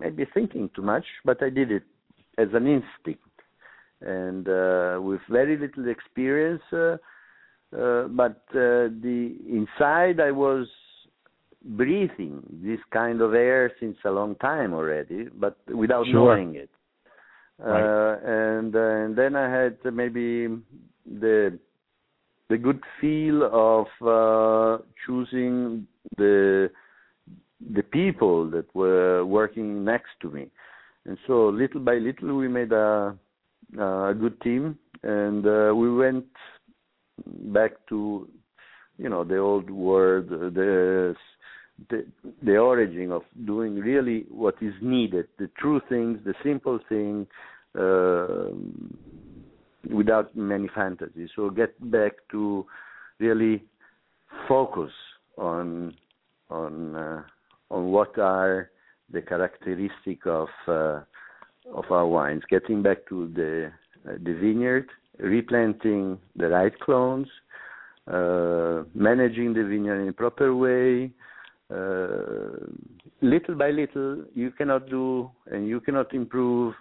[0.00, 1.84] maybe thinking too much, but I did it
[2.38, 3.22] as an instinct
[4.00, 6.62] and uh, with very little experience.
[6.72, 6.96] Uh,
[7.76, 10.68] uh, but uh, the inside I was
[11.64, 16.36] breathing this kind of air since a long time already, but without Sure.
[16.36, 16.70] knowing it.
[17.58, 17.82] Right.
[17.82, 20.48] Uh, and uh, and then I had maybe
[21.06, 21.58] the
[22.48, 26.70] the good feel of uh, choosing the
[27.72, 30.50] the people that were working next to me,
[31.06, 33.16] and so little by little we made a
[33.78, 36.26] a good team, and uh, we went
[37.26, 38.28] back to
[38.98, 41.14] you know the old world, the
[41.90, 42.06] the
[42.42, 47.26] the origin of doing really what is needed, the true things, the simple thing,
[47.78, 48.48] uh,
[49.92, 51.30] without many fantasies.
[51.34, 52.66] So get back to
[53.18, 53.64] really
[54.48, 54.92] focus
[55.36, 55.94] on
[56.50, 57.22] on uh,
[57.70, 58.70] on what are
[59.10, 61.00] the characteristic of uh,
[61.72, 62.42] of our wines.
[62.48, 63.72] Getting back to the
[64.08, 67.28] uh, the vineyard, replanting the right clones,
[68.06, 71.10] uh, managing the vineyard in a proper way.
[71.72, 72.66] Uh,
[73.22, 76.74] little by little, you cannot do and you cannot improve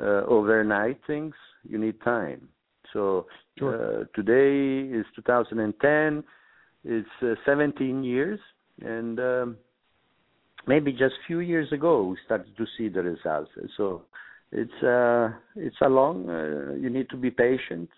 [0.00, 1.34] uh, overnight things.
[1.68, 2.48] You need time.
[2.92, 3.26] So
[3.58, 4.02] Sure.
[4.02, 6.24] uh, today is 2010.
[6.84, 8.40] It's uh, 17 years,
[8.82, 9.56] and um,
[10.66, 13.50] maybe just few years ago we started to see the results.
[13.76, 14.02] So
[14.52, 16.28] it's uh, it's a long.
[16.28, 17.88] Uh, you need to be patient,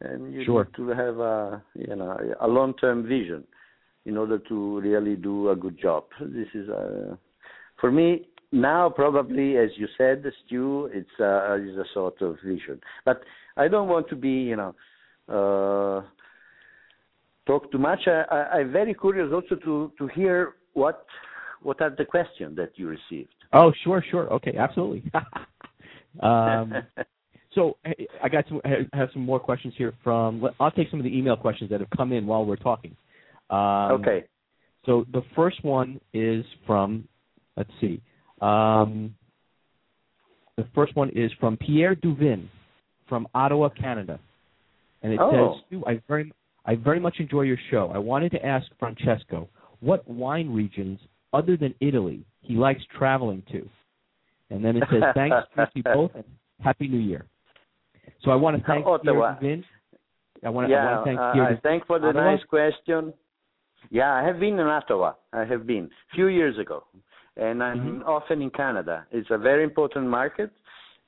[0.00, 0.64] and you Sure.
[0.64, 3.44] need to have a you know a long-term vision
[4.06, 6.04] in order to really do a good job.
[6.20, 7.16] This is uh,
[7.80, 12.80] for me now probably as you said, Stu, it's a is a sort of vision.
[13.04, 13.20] But
[13.56, 14.74] I don't want to be you know.
[15.28, 16.06] Uh,
[17.46, 18.00] talk too much.
[18.06, 21.06] I, I, I'm very curious also to to hear what
[21.62, 23.30] what are the questions that you received.
[23.52, 24.32] Oh, sure, sure.
[24.34, 25.02] Okay, absolutely.
[26.22, 26.72] um,
[27.54, 27.76] so
[28.22, 30.46] I got some I have some more questions here from.
[30.60, 32.96] I'll take some of the email questions that have come in while we're talking.
[33.50, 34.24] Um, okay.
[34.84, 37.08] So the first one is from.
[37.56, 38.00] Let's see.
[38.40, 39.14] Um,
[40.56, 42.48] the first one is from Pierre Duvin
[43.08, 44.18] from Ottawa, Canada,
[45.02, 45.30] and it Oh.
[45.54, 46.32] says, "Stu, "I very
[46.64, 47.90] I very much enjoy your show.
[47.94, 49.48] I wanted to ask Francesco
[49.80, 50.98] what wine regions
[51.32, 53.68] other than Italy he likes traveling to."
[54.50, 56.12] And then it says, "Thanks to you both
[56.60, 57.26] Happy New Year."
[58.20, 59.36] So I want to thank Ottawa.
[59.36, 59.64] Pierre Duvin.
[60.42, 61.62] I want to, yeah, I want to thank uh, Pierre Duvin.
[61.62, 62.34] thank for the Ottawa?
[62.34, 63.14] nice question.
[63.90, 65.14] Yeah, I have been in Ottawa.
[65.32, 66.84] I have been a few years ago,
[67.36, 68.08] and I'm Mm-hmm.
[68.08, 69.06] often in Canada.
[69.12, 70.50] It's a very important market,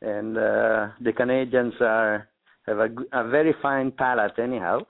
[0.00, 2.28] and uh, the Canadians are
[2.66, 4.80] have a very fine palate anyhow.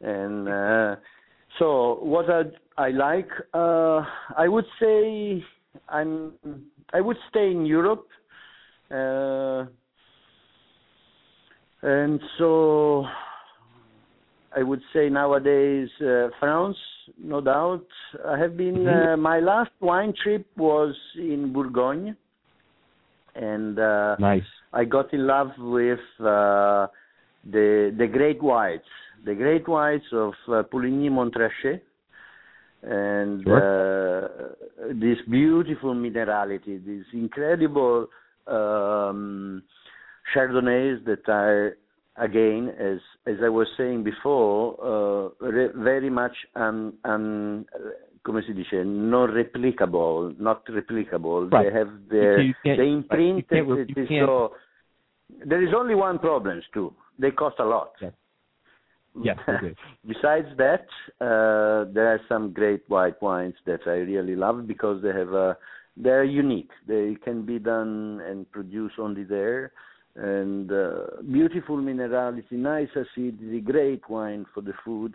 [0.00, 0.96] And uh,
[1.58, 2.42] so, what I,
[2.76, 4.02] I like, uh,
[4.36, 5.42] I would say,
[5.88, 6.34] I'm
[6.92, 8.06] I would stay in Europe.
[8.90, 9.64] Uh,
[11.82, 13.04] and so
[14.56, 16.76] I would say nowadays uh, France,
[17.18, 17.86] no doubt.
[18.26, 18.86] I have been.
[18.86, 22.16] Uh, my last wine trip was in Bourgogne,
[23.34, 24.42] and uh, Nice.
[24.72, 26.86] I got in love with uh,
[27.50, 28.88] the the great whites,
[29.24, 31.80] the great whites of uh, Puligny Montrachet,
[32.82, 34.28] and uh,
[34.94, 38.06] this beautiful minerality, this incredible
[38.46, 39.62] um,
[40.34, 41.76] Chardonnays that are
[42.16, 47.66] again, as as I was saying before, uh, re- very much un, un
[48.22, 51.48] come si dice, non replicable, not replicable.
[51.50, 51.70] Right.
[51.70, 54.52] They have their the imprint can't re- it you is so.
[55.44, 56.92] There is only one problem, too.
[57.18, 57.92] They cost a lot.
[58.00, 58.12] Yes.
[59.22, 59.38] Yes.
[60.06, 60.86] Besides that,
[61.20, 65.56] uh, there are some great white wines that I really love because they have a,
[65.96, 66.70] they're unique.
[66.86, 69.72] They can be done and produced only there,
[70.16, 75.14] and uh, beautiful minerality, nice acidity, great wine for the food,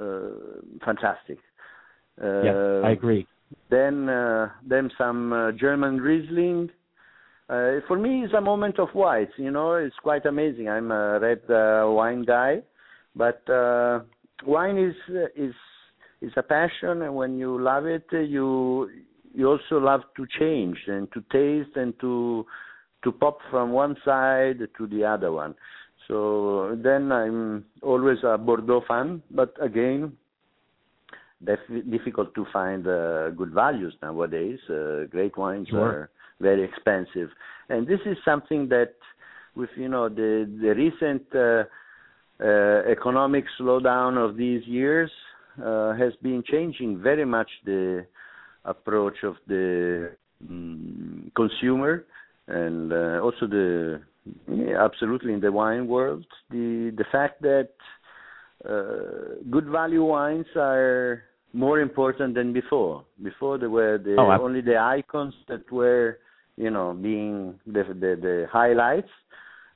[0.00, 1.38] uh, fantastic.
[2.22, 3.26] Uh, yes, I agree.
[3.70, 6.70] then uh, then some uh, German Riesling.
[7.48, 9.32] Uh, for me, it's a moment of whites.
[9.36, 10.68] You know, it's quite amazing.
[10.68, 12.62] I'm a red uh, wine guy,
[13.14, 14.00] but uh,
[14.44, 15.54] wine is uh, is
[16.20, 18.90] is a passion, and when you love it, uh, you
[19.34, 22.46] you also love to change and to taste and to
[23.02, 25.54] to pop from one side to the other one.
[26.08, 30.12] So then I'm always a Bordeaux fan, but again,
[31.44, 34.58] def- difficult to find uh, good values nowadays.
[34.70, 35.88] Uh, great wines Sure.
[35.88, 37.30] are very expensive,
[37.68, 38.94] and this is something that,
[39.56, 41.64] with you know the the recent uh,
[42.44, 45.10] uh, economic slowdown of these years,
[45.64, 48.06] uh, has been changing very much the
[48.64, 50.10] approach of the
[50.44, 52.04] mm, consumer
[52.48, 54.00] and uh, also the
[54.48, 57.70] yeah, absolutely in the wine world the the fact that
[58.68, 63.04] uh, good value wines are more important than before.
[63.22, 66.18] Before there were the Oh, only the icons that were
[66.56, 69.10] you know being the the, the highlights,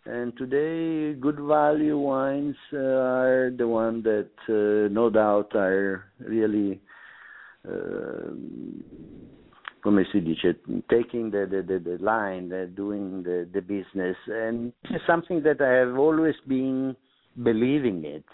[0.04, 6.80] and today good value wines uh, are the one that uh, no doubt are really
[7.68, 8.32] uh,
[9.82, 10.54] come si dice,
[10.88, 14.16] taking the, the, the, the line, uh, doing the, the business.
[14.26, 16.96] And it's something that I have always been
[17.42, 18.24] believing it.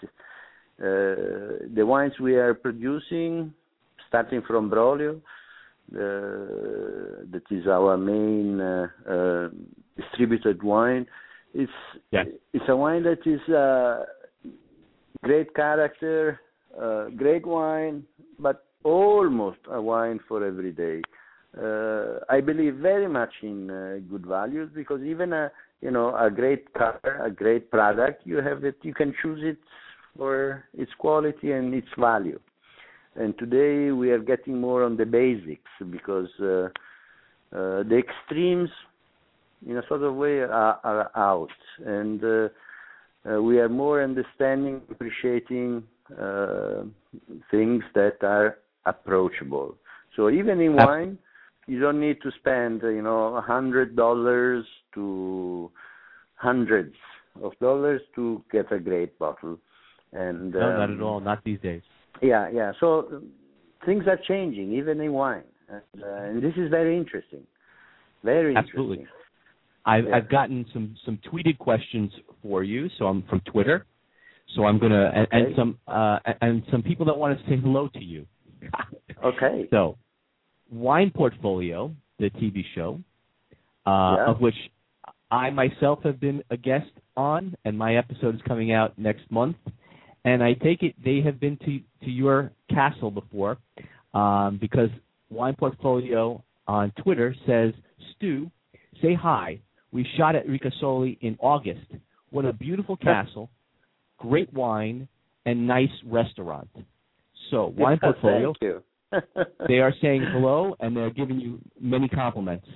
[0.79, 3.53] Uh, the wines we are producing,
[4.07, 5.17] starting from Brolio,
[5.93, 9.49] uh, that is our main uh, uh,
[9.95, 11.07] distributed wine.
[11.53, 11.71] It's
[12.11, 12.27] Yes.
[12.53, 14.05] it's a wine that is uh,
[15.23, 16.39] great character,
[16.79, 18.03] uh, great wine,
[18.37, 21.01] but almost a wine for every day.
[21.61, 26.29] Uh, I believe very much in uh, good values because even a you know a
[26.29, 28.77] great car, a great product, you have it.
[28.83, 29.57] You can choose it
[30.17, 32.39] for its quality and its value.
[33.15, 36.69] And today we are getting more on the basics because uh,
[37.55, 38.69] uh, the extremes,
[39.67, 41.49] in a sort of way, are, are out,
[41.83, 42.49] and uh,
[43.27, 45.83] uh, we are more understanding, appreciating
[46.21, 46.83] uh,
[47.49, 49.75] things that are approachable.
[50.15, 51.17] So even in wine,
[51.67, 55.69] you don't need to spend, you know, a hundred dollars to
[56.35, 56.95] hundreds
[57.43, 59.59] of dollars to get a great bottle.
[60.13, 61.19] And No, not um, at all.
[61.19, 61.81] Not these days.
[62.21, 62.71] yeah, yeah.
[62.79, 63.29] So um,
[63.85, 67.45] things are changing, even in wine, and, uh, and this is very interesting.
[68.23, 68.99] Very Absolutely.
[68.99, 69.13] interesting.
[69.85, 70.15] I've Yeah.
[70.15, 72.89] I've gotten some some tweeted questions for you.
[72.97, 73.85] So I'm from Twitter.
[74.55, 77.87] So I'm gonna and, and some uh and some people that want to say hello
[77.89, 78.25] to you.
[79.23, 79.67] Okay.
[79.71, 79.97] So,
[80.71, 82.99] Wine Portfolio, the TV show,
[83.85, 84.25] uh, Yeah.
[84.25, 84.55] of which
[85.31, 89.57] I myself have been a guest on, and my episode is coming out next month.
[90.23, 93.57] And I take it they have been to to your castle before,
[94.13, 94.89] um, because
[95.29, 97.73] Wine Portfolio on Twitter says,
[98.11, 98.49] "Stu,
[99.01, 99.59] say hi.
[99.91, 101.91] We shot at Ricasoli in August.
[102.29, 103.49] What a beautiful castle,
[104.17, 105.07] great wine,
[105.45, 106.69] and nice restaurant."
[107.49, 108.83] So, Wine Portfolio Thank you.
[109.67, 112.67] they are saying hello and they're giving you many compliments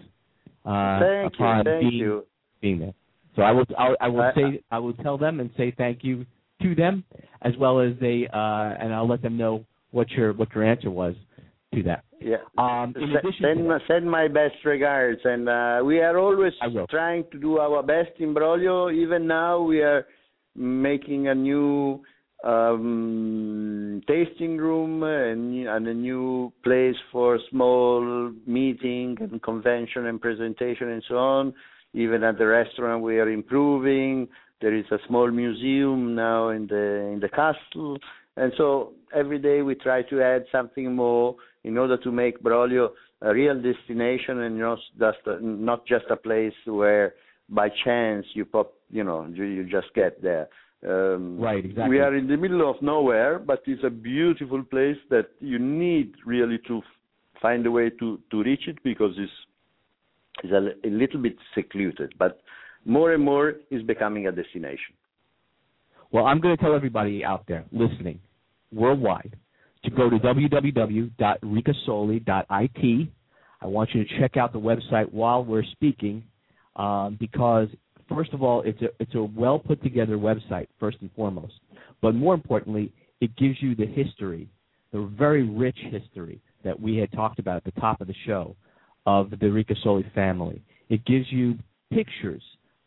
[0.66, 1.46] uh, Thank you.
[1.46, 2.26] Thank being you.
[2.62, 2.94] being there.
[3.36, 6.04] So I will I, I will I- say I will tell them and say thank
[6.04, 6.26] you
[6.62, 7.04] to them
[7.42, 8.38] as well as they uh,
[8.80, 11.16] and I'll let them know what your what your answer was
[11.74, 12.04] to that.
[12.20, 12.38] Yeah.
[12.58, 16.54] Um, in Se- addition send my, send my best regards, and uh, we are always
[16.90, 18.94] trying to do our best in Brolio.
[18.94, 20.06] Even now, we are
[20.56, 22.04] making a new
[22.44, 30.90] um, tasting room and, and a new place for small meeting and convention and presentation
[30.90, 31.54] and so on.
[31.94, 34.28] Even at the restaurant, we are improving.
[34.62, 37.98] There is a small museum now in the in the castle,
[38.38, 42.90] and so every day we try to add something more in order to make Brolio
[43.22, 47.14] a real destination and not just a, not just a place where
[47.50, 50.48] by chance you pop, you know, you, you just get there.
[50.88, 51.90] Um, Right, exactly.
[51.90, 56.14] We are in the middle of nowhere, but it's a beautiful place that you need
[56.26, 56.84] really to f-
[57.42, 59.32] find a way to to reach it because it's
[60.44, 62.42] it's a, a little bit secluded, but
[62.86, 64.96] more and more is becoming a destination.
[66.12, 68.20] Well, I'm going to tell everybody out there listening
[68.74, 69.38] worldwide
[69.84, 73.10] to go to www.ricasoli.it.
[73.64, 76.24] I want you to check out the website while we're speaking
[76.76, 77.68] um, because,
[78.14, 81.54] first of all, it's a it's a well put together website first and foremost,
[82.02, 84.48] but more importantly, it gives you the history,
[84.92, 88.56] the very rich history that we had talked about at the top of the show
[89.06, 90.62] of the Ricasoli family.
[90.90, 91.58] It gives you
[91.92, 92.44] pictures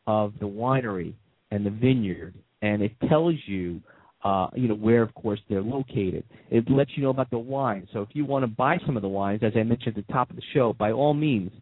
[0.07, 1.15] of the winery
[1.51, 3.81] and the vineyard, and it tells you,
[4.25, 6.25] uh, you know, where, of course, they're located.
[6.51, 7.89] It lets you know about the wine.
[7.93, 10.13] So if you want to buy some of the wines, as I mentioned at the
[10.13, 11.53] top of the show, by all means,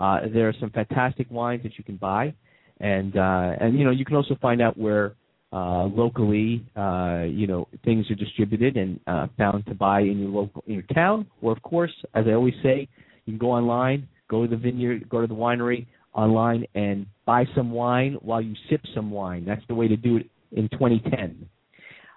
[0.00, 2.34] uh, there are some fantastic wines that you can buy,
[2.82, 5.14] and uh, and you know, you can also find out where
[5.52, 10.30] uh, locally, uh, you know, things are distributed and uh, found to buy in your
[10.30, 12.88] local in your town, or of course, as I always say,
[13.24, 17.44] you can go online, go to the vineyard, go to the winery online, and buy
[17.54, 19.44] some wine while you sip some wine.
[19.46, 21.48] That's the way to do it in 2010.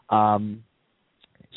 [0.10, 0.64] Um,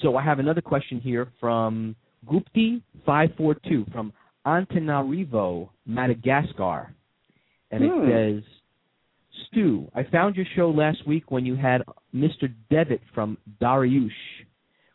[0.03, 4.12] so I have another question here from Gupti542 from
[4.47, 6.92] Antananarivo, Madagascar.
[7.71, 8.09] And it Hmm.
[8.09, 8.42] says,
[9.46, 11.82] Stu, I found your show last week when you had
[12.14, 12.52] Mr.
[12.70, 14.10] Devitt from Darioush.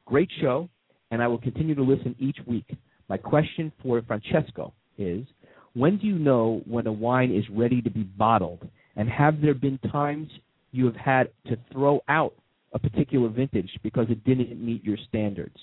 [0.05, 0.69] Great show,
[1.11, 2.65] and I will continue to listen each week.
[3.09, 5.25] My question for Francesco is,
[5.73, 8.67] when do you know when a wine is ready to be bottled?
[8.95, 10.29] And have there been times
[10.71, 12.33] you have had to throw out
[12.73, 15.55] a particular vintage because it didn't meet your standards?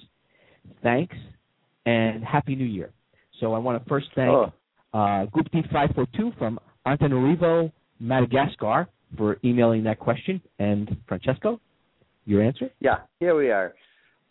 [0.82, 1.16] Thanks,
[1.86, 2.90] and Happy New Year.
[3.40, 4.52] So I want to first thank Oh.
[4.92, 7.70] uh, Gupti542 from Antananarivo,
[8.00, 10.40] Madagascar, for emailing that question.
[10.58, 11.60] And Francesco,
[12.24, 12.70] your answer?
[12.80, 13.74] Yeah, here we are.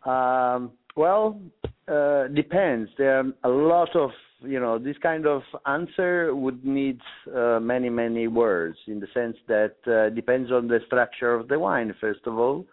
[0.06, 1.40] Um, well,
[1.88, 2.90] uh, depends.
[2.98, 4.12] There are a lot of
[4.42, 7.00] you know this kind of answer would need
[7.36, 11.60] uh, many many words in the sense that uh, depends on the structure of the
[11.60, 12.66] wine first of all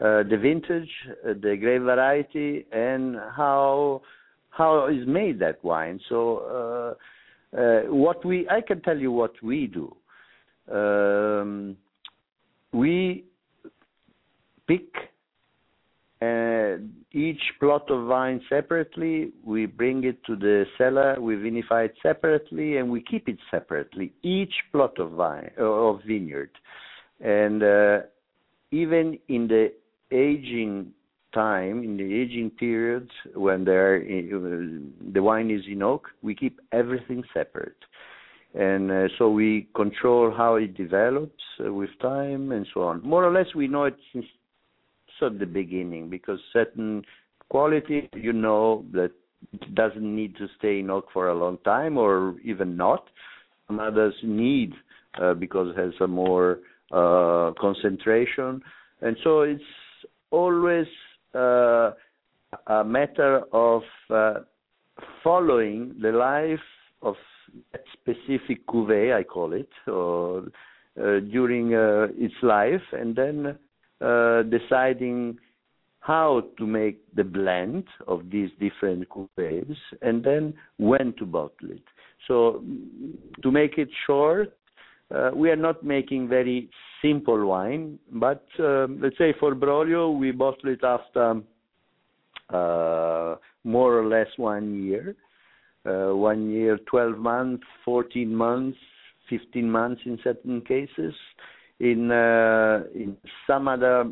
[0.00, 0.90] uh, the vintage
[1.24, 4.02] uh, the grape variety and how
[4.50, 6.96] how is made that wine so
[7.56, 9.94] uh, what we i can tell you what we do
[10.72, 11.76] um,
[12.72, 13.24] we
[14.66, 14.88] pick
[16.22, 16.76] uh,
[17.12, 19.32] each plot of vine separately.
[19.44, 21.20] We bring it to the cellar.
[21.20, 24.12] We vinify it separately, and we keep it separately.
[24.22, 26.50] Each plot of vine uh, of vineyard,
[27.20, 27.98] and uh,
[28.70, 29.72] even in the
[30.10, 30.92] aging
[31.34, 36.60] time, in the aging period when there uh, the wine is in oak, we keep
[36.72, 37.76] everything separate.
[38.56, 43.02] And uh, so we control how it develops uh, with time and so on.
[43.02, 44.24] More or less, we know it since
[45.22, 47.02] at the beginning because certain
[47.48, 49.10] quality you know that
[49.74, 53.08] doesn't need to stay in oak for a long time or even not.
[53.66, 54.72] Some others need
[55.20, 56.58] uh, because it has a more
[56.92, 58.62] uh, concentration,
[59.00, 59.62] and so it's
[60.30, 60.86] always
[61.34, 61.92] uh,
[62.66, 64.34] a matter of uh,
[65.24, 66.60] following the life
[67.02, 67.16] of
[68.06, 70.44] specific cuvée, I call it, or
[71.00, 73.58] uh, during uh, its life, and then
[74.00, 75.38] uh, deciding
[76.00, 81.82] how to make the blend of these different cuvées and then when to bottle it.
[82.28, 82.62] So
[83.42, 84.56] to make it short,
[85.12, 86.70] uh, we are not making very
[87.02, 91.42] simple wine, but uh, let's say for Brolio we bottle it after
[92.50, 95.16] uh, more or less one year,
[96.12, 98.78] one year, 12 months, 14 months,
[99.30, 101.14] 15 months in certain cases.
[101.78, 103.16] In uh, in
[103.46, 104.10] some other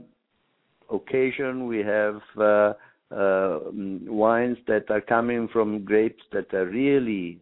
[0.93, 2.75] occasion, we have uh,
[3.11, 7.41] uh, wines that are coming from grapes that are really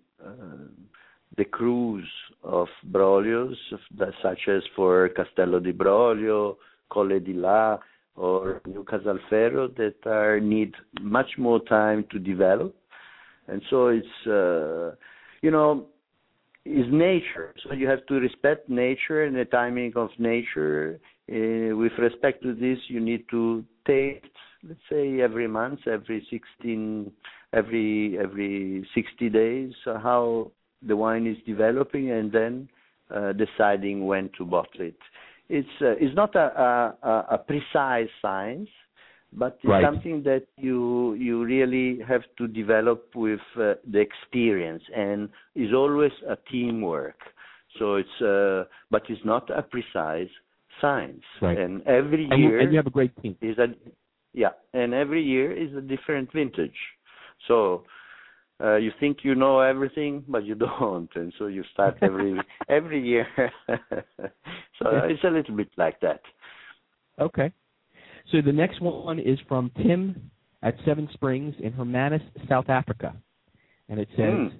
[1.37, 2.05] the crus
[2.45, 3.57] of Brolios,
[4.23, 6.57] such as for Castello di Brolio,
[6.89, 7.79] Colle di La,
[8.17, 12.75] or New Casalferro, that are need much more time to develop.
[13.49, 14.95] And so it's, uh,
[15.43, 15.87] you know,
[16.65, 17.55] is nature.
[17.65, 21.01] So you have to respect nature and the timing of nature.
[21.31, 24.25] Uh, with respect to this, you need to taste,
[24.63, 27.11] let's say, every month, every 16,
[27.53, 30.53] every every 60 days, how
[30.87, 32.69] the wine is developing, and then
[33.15, 34.97] uh, deciding when to bottle it.
[35.49, 38.69] It's uh, it's not a, a, a precise science
[39.33, 39.85] but it's right.
[39.85, 46.13] something that you you really have to develop with uh, the experience and is always
[46.29, 47.19] a teamwork
[47.79, 50.31] so it's uh, but it's not a precise
[50.81, 51.59] science right.
[51.59, 53.67] and every and year you, and you have a great team is a
[54.33, 56.77] yeah and every year is a different vintage
[57.49, 57.85] so
[58.63, 63.05] uh, you think you know everything, but you don't, and so you start every every
[63.05, 63.27] year.
[63.69, 66.21] so it's a little bit like that.
[67.21, 67.53] Okay.
[68.33, 70.31] So the next one is from Tim
[70.63, 73.15] at Seven Springs in Hermanus, South Africa.
[73.89, 74.53] And it says, Mm.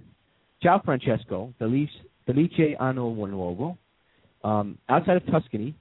[0.63, 1.91] Ciao Francesco, Felice,
[2.29, 3.77] Anno Nuovo.
[4.45, 5.75] Um, outside of Tuscany,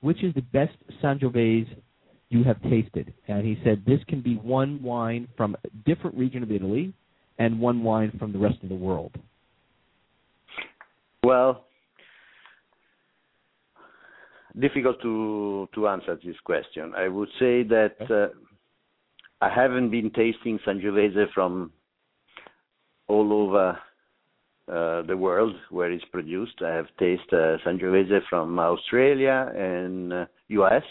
[0.00, 1.68] which is the best Sangiovese
[2.30, 3.12] you have tasted?
[3.28, 6.92] And he said this can be one wine from a different region of Italy
[7.38, 9.12] and one wine from the rest of the world.
[11.22, 11.64] Well,
[14.58, 16.92] difficult to to answer this question.
[16.96, 18.28] I would say that uh,
[19.40, 21.72] I haven't been tasting Sangiovese from
[23.08, 23.78] all over
[24.66, 26.62] uh, the world where it's produced.
[26.62, 30.84] I have tasted uh, Sangiovese from Australia and uh, U.S.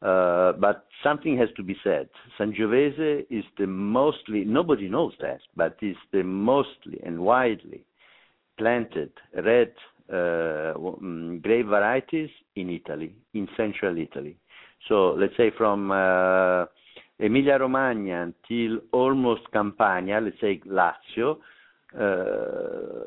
[0.00, 2.08] Uh, but something has to be said.
[2.38, 7.84] Sangiovese is the mostly nobody knows that, but is the mostly and widely
[8.56, 9.10] planted
[9.44, 9.72] red
[10.08, 14.36] grape varieties in Italy, in central Italy.
[14.88, 16.66] So let's say from uh,
[17.18, 21.38] Emilia Romagna until almost Campania, let's say Lazio,
[21.98, 23.04] uh,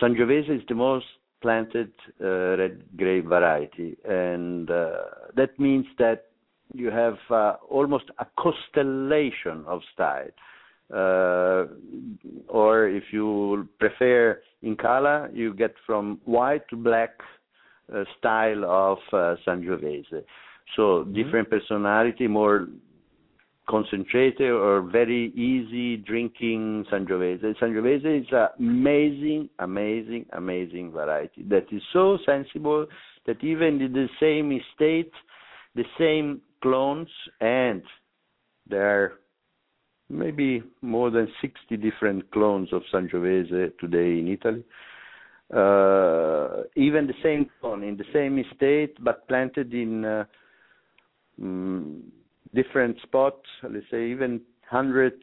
[0.00, 1.06] Sangiovese is the most
[1.42, 4.96] planted uh, red grape variety, and uh,
[5.36, 6.26] that means that
[6.72, 10.30] you have uh, almost a constellation of style.
[10.88, 11.66] Uh,
[12.48, 17.10] or if you prefer in color, you get from white to black
[17.94, 20.24] uh, style of uh, Sangiovese.
[20.74, 22.66] So different personality, more
[23.68, 27.54] concentrated or very easy drinking Sangiovese.
[27.60, 32.86] Sangiovese is an amazing, amazing, amazing variety that is so sensible
[33.26, 35.12] that even in the same estate,
[35.74, 37.08] the same clones,
[37.40, 37.82] and
[38.68, 39.12] there are
[40.08, 44.64] maybe more than 60 different clones of Sangiovese today in Italy.
[45.52, 50.24] Uh, even the same clone in the same estate, but planted in uh,
[51.40, 52.00] mm,
[52.54, 53.46] different spots.
[53.62, 54.40] Let's say even
[54.70, 55.14] 100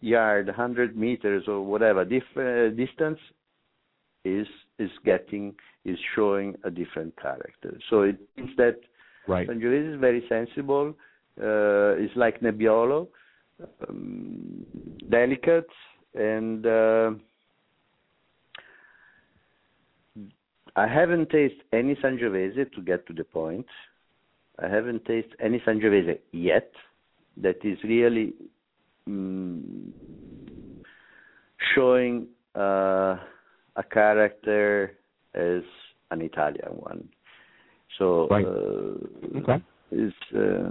[0.00, 3.20] yard, 100 meters or whatever different uh, distance
[4.24, 4.46] is
[4.78, 5.54] is getting
[5.84, 7.78] is showing a different character.
[7.90, 8.80] So it means that
[9.26, 9.48] Right.
[9.48, 10.94] Sangiovese is very sensible.
[11.40, 13.08] Uh, it's like Nebbiolo,
[13.88, 14.66] um,
[15.10, 15.68] delicate,
[16.14, 17.10] and uh,
[20.76, 23.66] I haven't tasted any Sangiovese to get to the point.
[24.62, 26.70] I haven't tasted any Sangiovese yet
[27.36, 28.34] that is really
[29.08, 29.90] mm,
[31.74, 32.26] showing
[32.56, 33.16] uh,
[33.76, 34.96] a character
[35.34, 35.62] as
[36.10, 37.08] an Italian one.
[37.98, 38.46] So Right.
[38.46, 39.62] uh, Okay.
[39.90, 40.70] it's uh,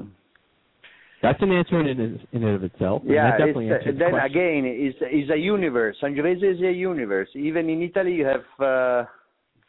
[1.24, 3.02] That's an answer in and, in and of itself.
[3.04, 3.32] and yeah.
[3.32, 4.38] that definitely it's, answers the then question.
[4.38, 4.94] again, is
[5.24, 5.96] is a universe.
[6.04, 7.30] Sangiovese is a universe.
[7.34, 9.06] Even in Italy, you have uh,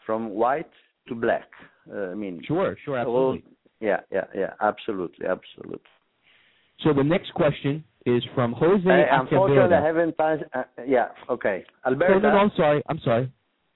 [0.04, 0.70] from white
[1.08, 1.48] to black.
[1.90, 3.44] Uh, I mean, Sure, sure, all- absolutely.
[3.80, 4.52] yeah, yeah, yeah.
[4.60, 5.78] Absolutely, absolutely.
[6.82, 10.14] So the next question is from Jose Uh, unfortunately, I haven't.
[10.18, 11.08] Uh, yeah.
[11.30, 12.82] Okay, No, no, no, I'm sorry.
[12.88, 13.30] I'm sorry.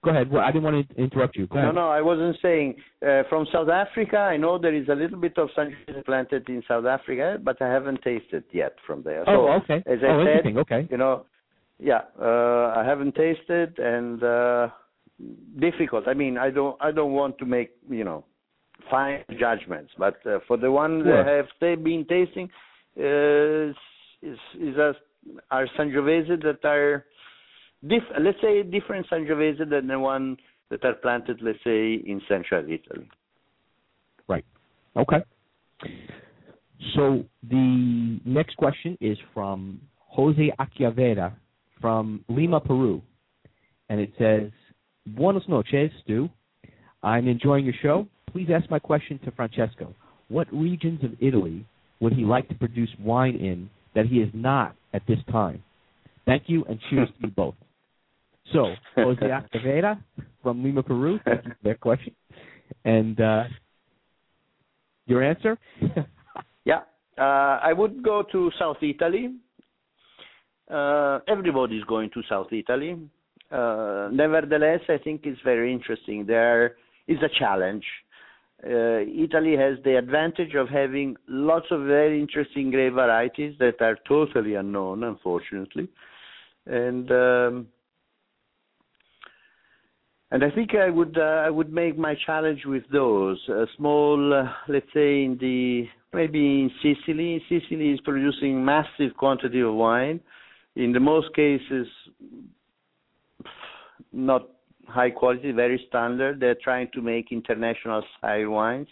[0.04, 0.30] Go ahead.
[0.30, 1.48] Well, I didn't want to interrupt you.
[1.52, 2.76] No, no, I wasn't saying.
[3.04, 6.62] Uh, from South Africa, I know there is a little bit of Sangiovese planted in
[6.68, 9.24] South Africa, but I haven't tasted yet from there.
[9.26, 9.82] So, Oh, okay.
[9.86, 10.58] As I oh, said, interesting.
[10.58, 10.88] Okay.
[10.90, 11.26] you know,
[11.80, 14.68] yeah, uh, I haven't tasted and uh,
[15.58, 16.06] difficult.
[16.06, 18.24] I mean, I don't, I don't want to make, you know,
[18.88, 21.24] fine judgments, but uh, for the ones Sure.
[21.24, 22.48] that have ta- been tasting,
[22.98, 23.70] uh,
[24.22, 24.94] is is a,
[25.50, 27.04] are Sangiovese that are,
[27.86, 30.36] diff- let's say, different Sangiovese than the one
[30.70, 33.08] that are planted, let's say, in central Italy.
[34.28, 34.44] Right.
[34.96, 35.22] Okay.
[36.94, 41.36] So the next question is from Jose Achiavera
[41.80, 43.02] from Lima, Peru.
[43.88, 44.50] And it says,
[45.06, 46.28] Buenos noches, Stu.
[47.02, 48.06] I'm enjoying your show.
[48.32, 49.94] Please ask my question to Francesco.
[50.28, 51.64] What regions of Italy
[52.00, 55.62] would he like to produce wine in that he is not at this time?
[56.26, 57.54] Thank you and cheers to you both.
[58.52, 59.98] So, Jose Achiavera
[60.42, 61.18] from Lima, Peru.
[61.24, 62.14] Thank you for that question.
[62.84, 63.44] And uh,
[65.06, 65.58] your answer?
[66.64, 66.80] Yeah,
[67.16, 69.30] uh, I would go to South Italy.
[70.70, 72.94] Uh, everybody's going to South Italy.
[73.50, 76.26] Uh, nevertheless, I think it's very interesting.
[76.26, 76.76] There
[77.06, 77.84] is a challenge.
[78.62, 83.96] Uh, Italy has the advantage of having lots of very interesting grape varieties that are
[84.06, 85.88] totally unknown, unfortunately,
[86.66, 87.66] and um,
[90.30, 94.34] and I think I would uh, I would make my challenge with those a small,
[94.34, 97.42] uh, let's say in the maybe in Sicily.
[97.48, 100.20] Sicily is producing massive quantity of wine.
[100.76, 101.86] In the most cases,
[104.12, 104.48] not
[104.86, 106.40] high quality, very standard.
[106.40, 108.88] They're trying to make international style wines.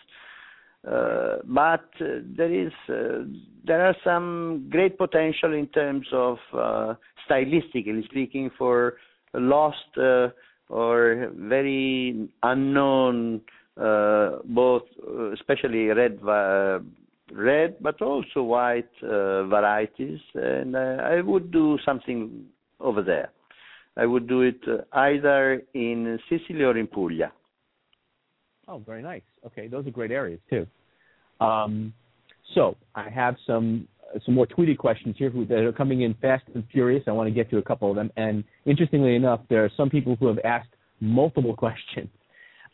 [0.86, 3.24] Uh, but uh, there is uh,
[3.64, 6.94] there are some great potential in terms of uh,
[7.28, 8.94] stylistically speaking for
[9.34, 10.28] lost uh,
[10.68, 13.40] or very unknown
[13.80, 16.82] uh, both uh, especially red va-
[17.32, 22.46] red but also white uh, varieties and uh, I would do something
[22.80, 23.30] over there
[23.96, 27.32] I would do it uh, either in Sicily or in Puglia
[28.68, 29.22] Oh, very nice.
[29.46, 30.66] Okay, those are great areas too.
[31.40, 31.92] Um,
[32.54, 33.86] so I have some
[34.24, 37.04] some more tweeted questions here that are coming in fast and furious.
[37.06, 38.10] I want to get to a couple of them.
[38.16, 42.08] And interestingly enough, there are some people who have asked multiple questions.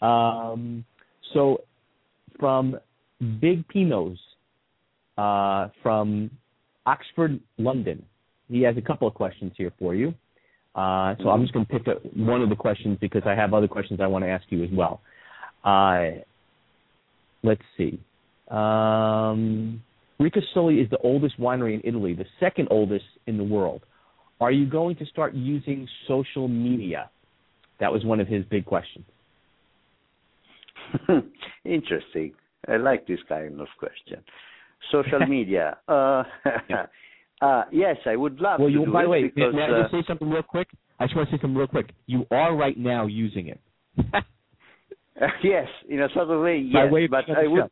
[0.00, 0.84] Um,
[1.32, 1.62] so
[2.38, 2.76] from
[3.40, 4.18] Big Pinos
[5.16, 6.30] uh, from
[6.86, 8.04] Oxford, London,
[8.48, 10.14] he has a couple of questions here for you.
[10.74, 13.52] Uh, so I'm just going to pick up one of the questions because I have
[13.52, 15.00] other questions I want to ask you as well.
[15.64, 16.22] Uh,
[17.42, 18.00] let's see.
[18.50, 19.82] Um,
[20.22, 23.82] Ricasoli is the oldest winery in Italy, the second oldest in the world.
[24.40, 27.10] Are you going to start using social media?
[27.80, 29.04] That was one of his big questions.
[31.64, 32.32] Interesting.
[32.68, 34.22] I like this kind of question.
[34.92, 35.78] Social media.
[35.88, 36.22] Uh,
[37.42, 39.70] uh, yes, I would love Well, to you, do by the way, because may I
[39.70, 40.68] uh, just say something real quick?
[41.00, 41.90] I just want to say something real quick.
[42.06, 43.60] You are right now using it.
[45.42, 47.70] yes, in a sort of way, By yes, way but I would.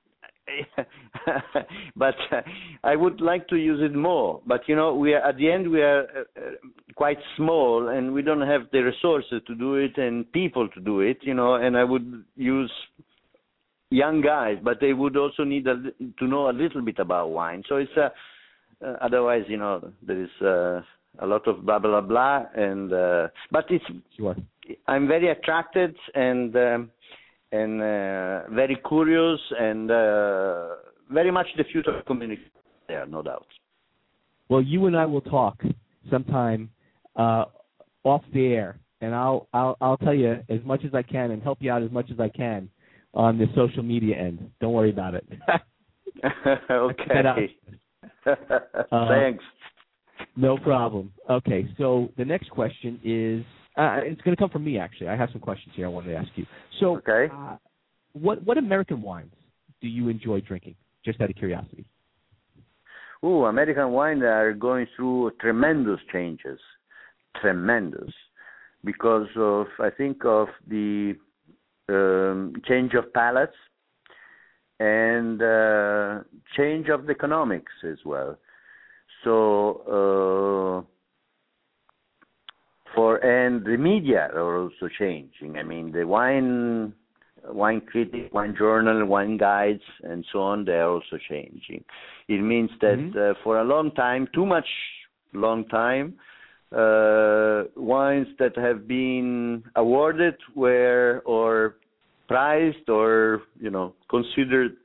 [1.97, 2.43] but uh,
[2.85, 4.41] I would like to use it more.
[4.47, 6.51] But you know, we are at the end we are uh, uh,
[6.95, 11.01] quite small, and we don't have the resources to do it and people to do
[11.01, 11.19] it.
[11.23, 12.73] You know, and I would use
[13.91, 15.77] young guys, but they would also need a,
[16.19, 17.63] to know a little bit about wine.
[17.69, 18.13] So it's a
[18.83, 20.81] Uh, otherwise, you know, there is uh,
[21.19, 23.85] a lot of blah blah blah, and uh, but it's
[24.17, 24.35] Sure.
[24.87, 26.91] I'm very attracted and um,
[27.53, 30.69] and uh, very curious and uh,
[31.11, 32.51] very much the future of communication
[32.89, 33.47] there, no doubt.
[34.49, 35.63] Well, you and I will talk
[36.11, 36.71] sometime
[37.17, 37.45] uh,
[38.05, 41.43] off the air, and I'll I'll I'll tell you as much as I can and
[41.43, 42.69] help you out as much as I can
[43.15, 44.51] on the social media end.
[44.61, 45.27] Don't worry about it.
[46.71, 47.55] okay.
[48.27, 49.45] Uh, Thanks.
[50.37, 51.11] no problem.
[51.31, 53.43] Okay, so the next question is
[53.81, 55.09] uh, it's going to come from me actually.
[55.09, 56.47] I have some questions here I wanted to ask you.
[56.81, 57.28] So, Okay.
[57.33, 57.57] uh,
[58.12, 59.33] what what American wines
[59.81, 60.74] do you enjoy drinking?
[61.05, 61.85] Just out of curiosity.
[63.24, 66.59] Ooh, American wine are going through tremendous changes,
[67.41, 68.12] tremendous,
[68.85, 71.14] because of I think of the
[71.89, 73.57] um, change of palates
[74.78, 76.20] and uh,
[76.57, 78.39] change of the economics as well.
[79.24, 80.89] So uh,
[82.95, 85.59] for and the media are also changing.
[85.59, 86.93] I mean, the wine
[87.49, 91.82] wine critic, wine journal, wine guides, and so on, they are also changing.
[92.28, 93.16] It means that Mhm.
[93.16, 94.68] uh, for a long time, too much
[95.32, 96.18] long time,
[96.72, 101.76] uh, wines that have been awarded were or
[102.28, 104.76] prized or you know considered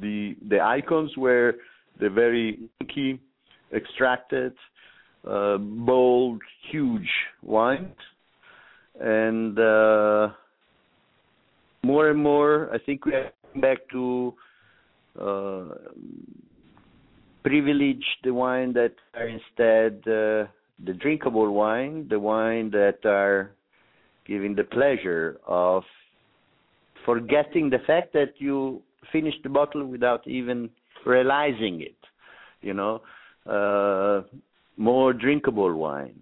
[0.00, 1.56] the the icons were
[1.98, 3.20] the very inky,
[3.72, 4.52] extracted,
[5.28, 7.08] uh, bold, huge
[7.42, 7.96] wines,
[9.00, 10.28] and uh,
[11.82, 14.34] more and more, I think we are back to
[15.20, 15.64] uh,
[17.42, 20.48] privilege the wine that are instead uh,
[20.84, 23.52] the drinkable wine, the wine that are
[24.26, 25.84] giving the pleasure of
[27.04, 30.70] forgetting the fact that you finished the bottle without even
[31.04, 31.96] realizing it.
[32.62, 33.02] You know,
[33.46, 34.22] uh,
[34.76, 36.20] more drinkable wine,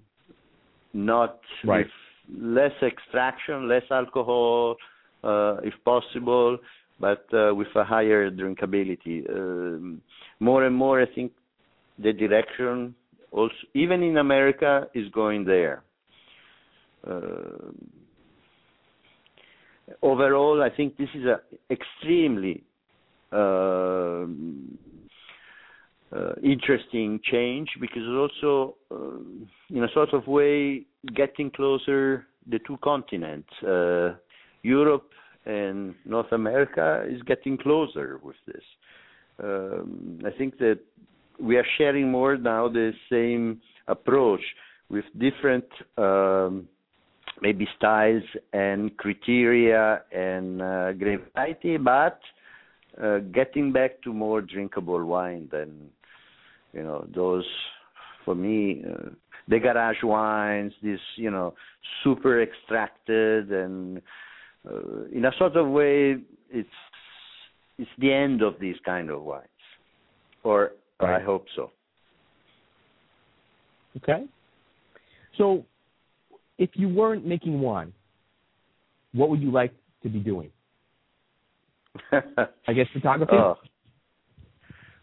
[0.93, 1.87] not Right.
[1.87, 1.93] with
[2.41, 4.77] less extraction, less alcohol,
[5.25, 6.59] uh, if possible,
[7.01, 9.29] but uh, with a higher drinkability.
[9.29, 10.01] Um,
[10.41, 11.33] more and more, I think
[11.99, 12.95] the direction,
[13.31, 15.83] also even in America, is going there.
[17.07, 17.73] Uh,
[20.03, 21.41] overall, I think this is a
[21.71, 22.63] extremely
[23.33, 24.79] um,
[26.15, 30.85] uh, interesting change because it's also, uh, in a sort of way,
[31.15, 33.49] getting closer the two continents.
[33.63, 34.15] Uh,
[34.63, 35.09] Europe
[35.47, 38.63] and North America is getting closer with this.
[39.43, 40.79] Um, I think that
[41.41, 44.43] we are sharing more now the same approach
[44.89, 45.65] with different
[45.97, 46.69] um,
[47.41, 52.21] maybe styles and criteria and uh, grape variety, but
[53.03, 55.89] uh, getting back to more drinkable wine than
[56.73, 57.45] you know those
[58.25, 59.11] for me uh,
[59.49, 61.55] the garage wines these you know
[62.05, 64.01] super extracted and
[64.69, 66.17] uh, in a sort of way
[66.51, 66.69] it's
[67.79, 69.49] it's the end of these kind of wines
[70.45, 71.21] or Right.
[71.21, 71.73] i hope so
[73.97, 74.25] Okay.
[75.39, 75.65] So,
[76.59, 77.93] if you weren't making wine,
[79.13, 80.51] what would you like to be doing?
[82.13, 83.33] I guess photography.
[83.35, 83.59] Oh.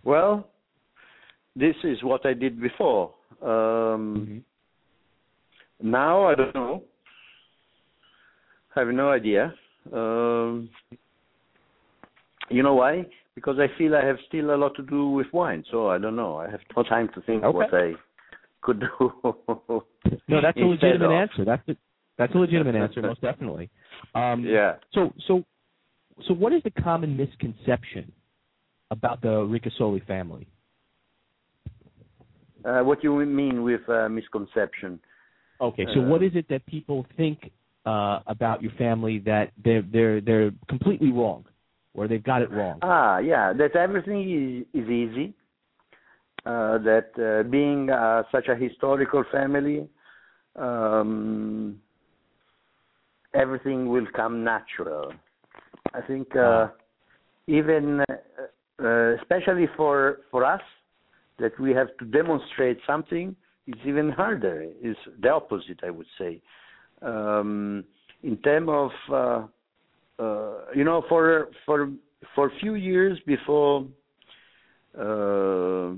[0.04, 0.49] Well,
[1.56, 3.14] this is what I did before.
[3.42, 4.44] Um, Mhm.
[5.82, 6.84] Now I don't know.
[8.76, 9.54] I have no idea.
[9.94, 10.70] Um,
[12.50, 13.06] you know why?
[13.36, 16.16] Because I feel I have still a lot to do with wine, so I don't
[16.16, 16.36] know.
[16.38, 17.58] I have no time to think Okay.
[17.58, 17.96] what I
[18.62, 19.14] could do.
[20.28, 21.12] No, that's a legitimate of.
[21.12, 21.46] answer.
[21.46, 21.76] That's a,
[22.18, 23.70] that's a legitimate answer, most definitely.
[24.14, 24.76] Um, Yeah.
[24.92, 25.46] So, so,
[26.28, 28.12] so, what is the common misconception
[28.92, 30.48] about the Ricasoli family?
[32.66, 35.00] Uh, what do you mean with uh, misconception?
[35.62, 37.52] Okay, so Uh, what is it that people think
[37.86, 41.46] uh, about your family that they're they're they're completely wrong,
[41.94, 42.80] or they've got it wrong?
[42.82, 45.34] Ah, yeah, that everything is, is easy.
[46.46, 49.88] Uh, that uh, being uh, such a historical family,
[50.56, 51.80] um,
[53.34, 55.12] everything will come natural.
[55.94, 56.68] I think uh,
[57.48, 60.62] even, uh, uh, especially for for us,
[61.40, 63.36] that we have to demonstrate something,
[63.68, 64.66] it's even harder.
[64.82, 66.42] It's the opposite, I would say.
[67.02, 67.84] Um,
[68.24, 71.90] in terms of, uh, uh, you know, for for
[72.36, 73.86] for a few years before
[74.98, 75.92] uh,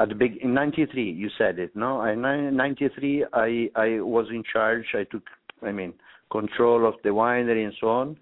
[0.00, 4.42] at the big in 93 you said it no in 93 i i was in
[4.50, 5.22] charge i took
[5.62, 5.92] i mean
[6.32, 8.16] control of the winery and so on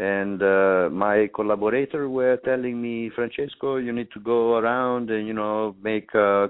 [0.00, 5.34] and uh, my collaborator were telling me, Francesco, you need to go around and you
[5.34, 6.48] know make uh,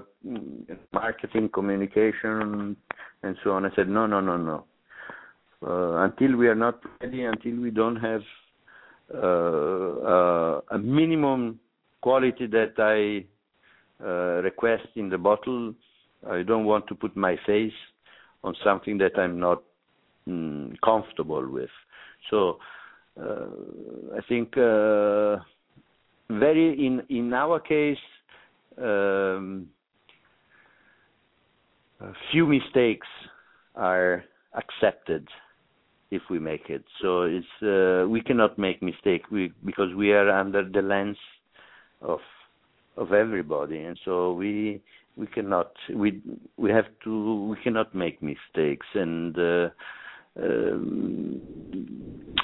[0.93, 2.77] marketing, communication,
[3.23, 3.65] and so on.
[3.65, 4.63] I said, no, no, no, no.
[5.67, 8.21] Uh, until we are not ready, until we don't have
[9.13, 11.59] uh, uh, a minimum
[11.99, 13.25] quality that I
[14.41, 15.73] request in the bottle,
[16.29, 17.73] I don't want to put my face
[18.45, 19.61] on something that I'm not
[20.25, 21.69] mm, comfortable with.
[22.29, 22.57] So
[23.19, 25.37] I think uh,
[26.29, 27.97] very in in our case,
[28.77, 29.67] um,
[32.31, 33.07] few mistakes
[33.75, 35.27] are accepted
[36.09, 36.83] if we make it.
[37.01, 41.17] So it's uh, we cannot make mistake we, because we are under the lens
[42.01, 42.19] of
[42.97, 44.81] of everybody, and so we
[45.17, 46.21] we cannot we
[46.57, 49.37] we have to we cannot make mistakes and.
[49.37, 49.69] Uh,
[50.37, 51.41] um,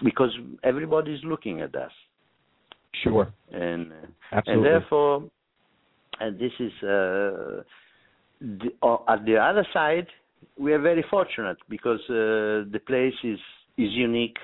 [0.04, 0.32] because
[0.64, 1.92] everybody is looking at us.
[3.04, 3.32] Sure.
[3.52, 3.92] And
[4.32, 4.54] Absolutely.
[4.54, 5.24] and therefore,
[6.20, 7.64] and this is uh,
[8.42, 10.08] the, uh, at the other side,
[10.58, 13.40] we are very fortunate because uh, the place is
[13.78, 14.38] is unique.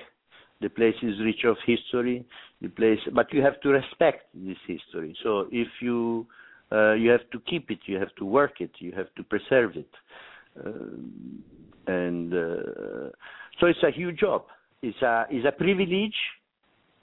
[0.60, 2.24] The place is rich of history.
[2.62, 5.16] The place, but you have to respect this history.
[5.22, 6.26] So if you
[6.72, 9.76] uh, you have to keep it, you have to work it, you have to preserve
[9.76, 9.90] it.
[10.62, 11.42] Um,
[11.86, 13.10] and uh,
[13.60, 14.44] so it's a huge job.
[14.82, 16.14] It's a it's a privilege,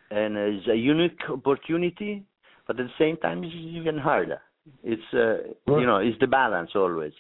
[0.10, 2.24] and it's a unique opportunity,
[2.68, 4.42] but at the same time it's even harder.
[4.84, 5.80] It's uh, Sure.
[5.80, 7.14] you know it's the balance always.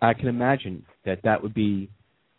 [0.00, 1.88] I can imagine that that would be,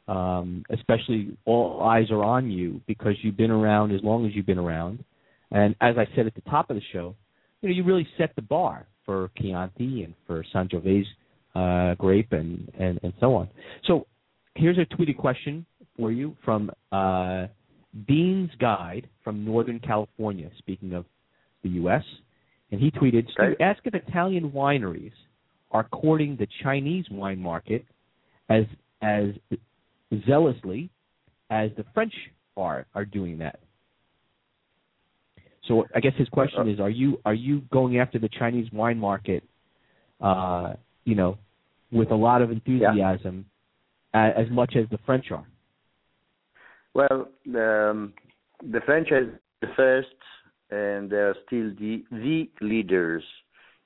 [0.07, 4.45] um, especially all eyes are on you because you've been around as long as you've
[4.45, 5.03] been around,
[5.51, 7.15] and as I said at the top of the show,
[7.61, 11.07] you know you really set the bar for Chianti and for Sangiovese's
[11.55, 13.49] uh, grape and, and and so on.
[13.85, 14.07] So
[14.55, 15.65] here's a tweeted question
[15.97, 17.47] for you from uh,
[18.07, 20.49] Bean's Guide from Northern California.
[20.57, 21.05] Speaking of
[21.63, 22.03] the U.S.,
[22.71, 23.63] and he tweeted, "Stu, Okay.
[23.63, 25.13] ask if Italian wineries
[25.71, 27.85] are courting the Chinese wine market
[28.49, 28.65] as
[29.01, 29.29] as
[30.25, 30.89] zealously
[31.49, 32.13] as the French
[32.57, 33.59] are are doing that."
[35.67, 38.97] So I guess his question is: Are you are you going after the Chinese wine
[38.99, 39.43] market,
[40.19, 40.73] uh,
[41.05, 41.37] you know,
[41.91, 43.45] with a lot of enthusiasm,
[44.13, 45.45] a as much as the French are?
[46.93, 48.13] Well, um,
[48.61, 50.15] the French are the first,
[50.69, 53.23] and they are still the the leaders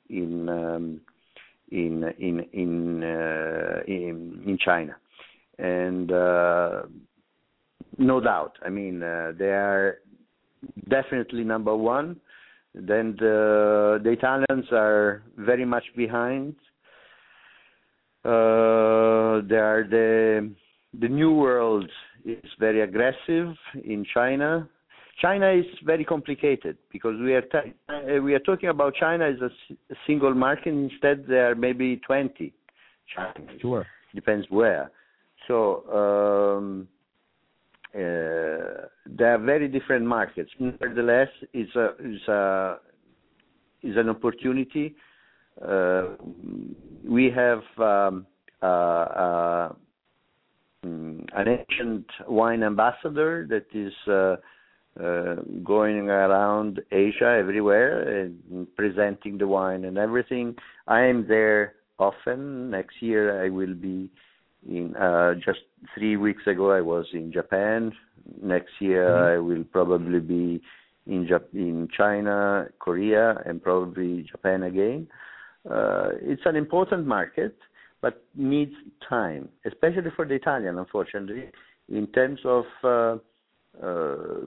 [0.10, 1.02] in um,
[1.72, 4.96] in in in, uh, in in China,
[5.58, 6.84] and uh,
[7.98, 8.58] no doubt.
[8.66, 10.00] I mean, uh, they are
[10.90, 12.18] definitely number one.
[12.74, 16.56] Then the the Italians are very much behind.
[18.28, 20.52] Uh, they are the
[21.00, 21.90] the new world
[22.26, 23.56] is very aggressive
[23.86, 24.68] in China.
[25.22, 29.40] China is very complicated because we are ta- uh, we are talking about China as
[29.42, 30.74] a, s- single market.
[30.74, 32.54] Instead, there are maybe 20
[33.16, 33.62] Chinese.
[33.62, 33.86] Sure.
[34.14, 34.92] Depends where.
[35.48, 35.58] So
[35.90, 36.88] um,
[37.96, 40.52] uh, there are very different markets.
[40.60, 42.80] Nevertheless, it's a it's a
[43.84, 44.96] is an opportunity.
[45.66, 46.04] Uh,
[47.04, 48.26] we have um,
[48.62, 49.74] uh, uh,
[50.86, 54.36] mm, an ancient wine ambassador that is uh,
[55.04, 60.56] uh, going around Asia everywhere and presenting the wine and everything.
[60.88, 62.72] I am there often.
[62.72, 64.10] Next year I will be
[64.68, 64.96] in.
[64.96, 65.60] Uh, just
[65.96, 67.94] three weeks ago I was in Japan.
[68.42, 69.36] Next year Mhm.
[69.36, 70.62] I will probably be
[71.06, 75.08] in Jap- in China, Korea, and probably Japan again.
[75.70, 77.58] Uh, it's an important market,
[78.02, 78.74] but needs
[79.08, 81.50] time, especially for the Italian, unfortunately,
[81.90, 83.18] in terms of uh,
[83.84, 84.46] uh,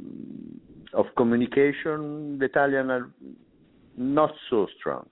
[0.95, 2.39] of communication.
[2.39, 3.11] The Italian are
[3.97, 5.07] not so strong.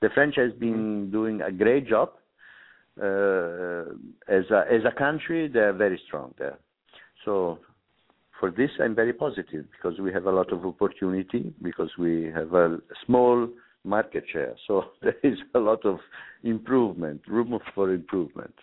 [0.00, 2.10] The French has been doing a great job.
[2.98, 3.04] As
[4.50, 6.58] a as a country, they are very strong there.
[7.24, 7.58] So
[8.38, 12.52] for this, I'm very positive because we have a lot of opportunity because we have
[12.54, 13.48] a small
[13.84, 14.54] market share.
[14.66, 15.98] So there is a lot of
[16.44, 18.54] improvement, room for improvement.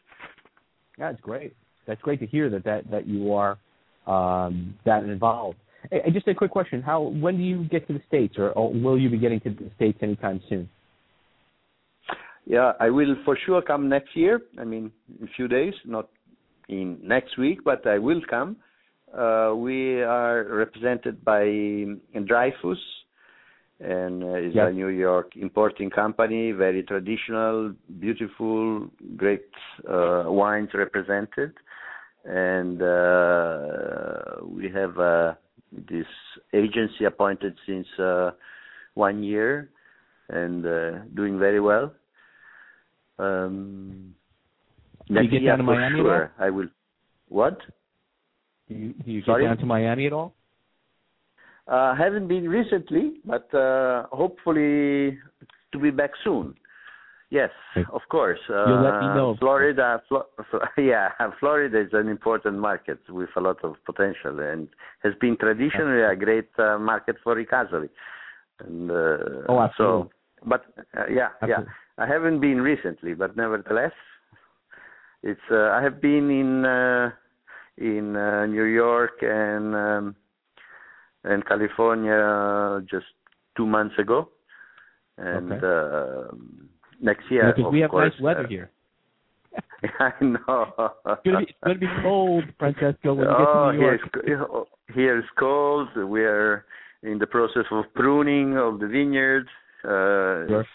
[0.97, 1.55] That's great.
[1.88, 3.57] That's great to hear that that that you are
[4.05, 5.57] um, that involved.
[5.89, 8.74] Hey, just a quick question: How when do you get to the states, or, or
[8.74, 10.70] will you be getting to the states anytime soon?
[12.45, 14.41] Yeah, I will for sure come next year.
[14.59, 16.09] I mean, in a few days, not
[16.67, 18.57] in next week, but I will come.
[19.15, 21.43] Uh, we are represented by
[22.26, 22.78] Dreyfus,
[23.80, 24.67] and uh, is Yeah.
[24.67, 29.47] a New York importing company, very traditional, beautiful, great
[29.88, 31.53] uh, wines represented,
[32.25, 35.38] and uh, we have a
[35.71, 36.07] this
[36.53, 38.32] agency appointed since uh,
[38.95, 39.69] one year
[40.30, 41.93] and uh, doing very well.
[43.19, 44.15] Um,
[45.07, 46.67] Do you get down to Miami at sure, I will.
[47.27, 47.59] What?
[48.67, 49.45] Do you, do you get Sorry?
[49.45, 50.34] down to Miami at all?
[51.70, 55.20] Uh, haven't been recently, but uh, hopefully
[55.72, 56.55] to be back soon.
[57.30, 57.86] Yes, Okay.
[57.93, 58.39] of course.
[58.49, 59.36] Uh, You'll let me know.
[59.39, 60.26] Florida, Flo-
[60.80, 61.09] yeah,
[61.39, 64.67] Florida is an important market with a lot of potential and
[65.03, 67.89] has been traditionally a great uh, market for Ricasoli.
[68.65, 70.09] And uh, Oh, absolutely.
[70.09, 70.11] so,
[70.45, 70.65] but
[70.97, 71.59] uh, yeah, yeah,
[71.99, 73.93] I haven't been recently, but nevertheless,
[75.22, 75.47] it's.
[75.51, 77.11] Uh, I have been in uh,
[77.78, 80.15] in uh, New York and um,
[81.30, 83.05] and California just
[83.55, 84.30] two months ago,
[85.17, 85.65] and Okay.
[85.65, 86.36] uh,
[86.99, 88.69] next year, because we have course, nice weather uh, here.
[89.99, 90.91] I know.
[91.05, 94.01] It's gonna be, it's gonna be cold, Francesco, when you oh, get to New York.
[94.25, 94.45] here's
[94.95, 95.89] here's cold.
[95.95, 96.65] We are
[97.03, 99.47] in the process of pruning of the vineyard.
[99.84, 100.61] Uh, Sure.
[100.61, 100.69] it's,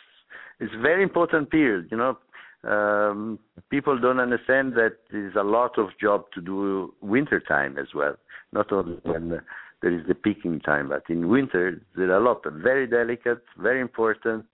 [0.60, 1.88] it's very important period.
[1.90, 2.18] You know,
[2.64, 3.38] um,
[3.70, 8.16] people don't understand that there's a lot of job to do winter time as well.
[8.52, 9.40] Not only when uh,
[9.84, 12.40] there is the picking time, but in winter there are a lot.
[12.50, 14.46] Very delicate, very important.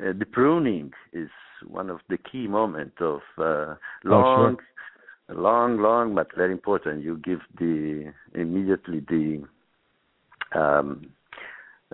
[0.00, 1.28] Uh, the pruning is
[1.68, 4.56] one of the key moments of uh, long,
[5.28, 7.04] long, long, but very important.
[7.04, 9.42] You give the immediately the
[10.58, 11.10] um,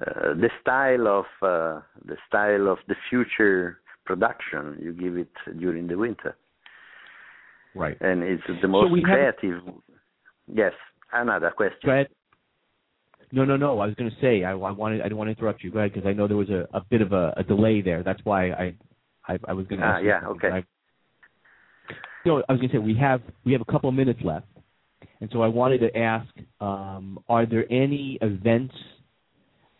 [0.01, 4.79] uh, the style of uh, the style of the future production.
[4.81, 6.37] You give it during the winter,
[7.75, 8.01] Right.
[8.01, 9.63] and it's the most have- creative.
[10.47, 10.75] Yes,
[11.13, 11.81] another question.
[11.85, 12.09] Go ahead.
[13.33, 13.79] No, no, no.
[13.81, 15.71] I was going to say I, I wanted I didn't want to interrupt you.
[15.71, 18.03] Go ahead because I know there was a, a bit of a, a delay there.
[18.03, 18.75] That's why I
[19.27, 19.87] I, I was going to.
[19.87, 20.49] Ask yeah, okay.
[20.49, 20.65] I,
[22.25, 24.47] so I was going to say we have we have a couple of minutes left,
[25.21, 26.29] and so I wanted to ask:
[26.61, 28.75] um, Are there any events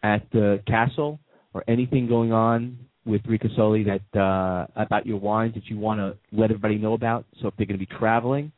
[0.03, 1.19] at the castle
[1.55, 6.17] or anything going on with Ricasoli that uh, about your wines that you want to
[6.33, 7.25] let everybody know about?
[7.41, 8.53] So if they're going to be traveling,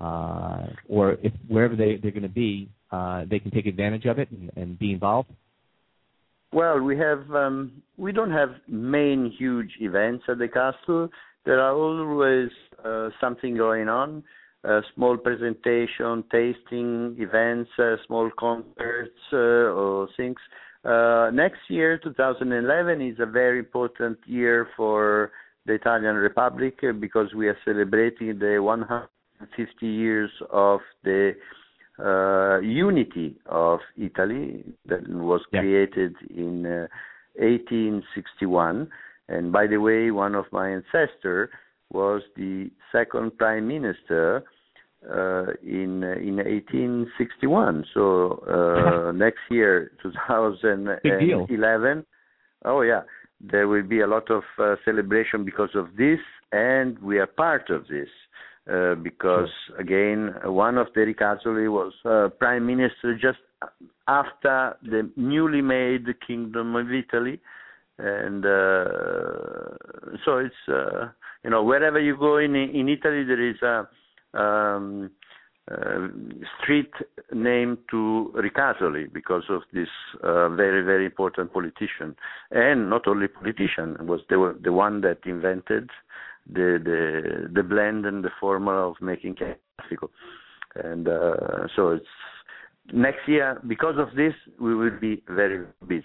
[0.00, 4.18] uh, or if wherever they they're going to be, uh, they can take advantage of
[4.18, 5.30] it and, and be involved.
[6.52, 11.08] Well, we have um, we don't have main huge events at the castle.
[11.46, 12.50] There are always
[12.84, 14.22] uh, something going on,
[14.68, 20.36] uh, small presentation, tasting events, uh, small concerts uh, or things.
[20.84, 25.32] Uh, next year, 2011, is a very important year for
[25.64, 31.34] the Italian Republic uh, because we are celebrating the 150 years of the
[32.04, 35.60] uh, unity of Italy that was Yeah.
[35.60, 36.88] created in uh,
[37.36, 38.88] 1861.
[39.28, 41.48] And by the way, one of my ancestors
[41.90, 44.44] was the second prime minister
[45.08, 47.84] uh, in uh, in 1861.
[47.94, 52.06] So uh, next year, 2011.
[52.64, 53.02] Oh yeah,
[53.40, 56.20] there will be a lot of uh, celebration because of this,
[56.52, 58.08] and we are part of this.
[58.70, 63.40] Uh, because again, one of the Ricasoli was uh, prime minister just
[64.06, 67.40] after the newly made Kingdom of Italy,
[67.98, 69.76] and uh,
[70.24, 71.08] so it's uh,
[71.42, 73.88] you know wherever you go in in Italy there is a
[74.40, 75.10] um,
[75.68, 76.06] uh,
[76.60, 76.92] street
[77.32, 79.88] named to Ricasoli because of this
[80.22, 82.14] uh, very very important politician,
[82.52, 85.90] and not only politician was the the one that invented
[86.50, 90.10] the the the blend and the formula of making classical,
[90.74, 92.06] and uh, so it's
[92.92, 96.04] next year because of this we will be very busy.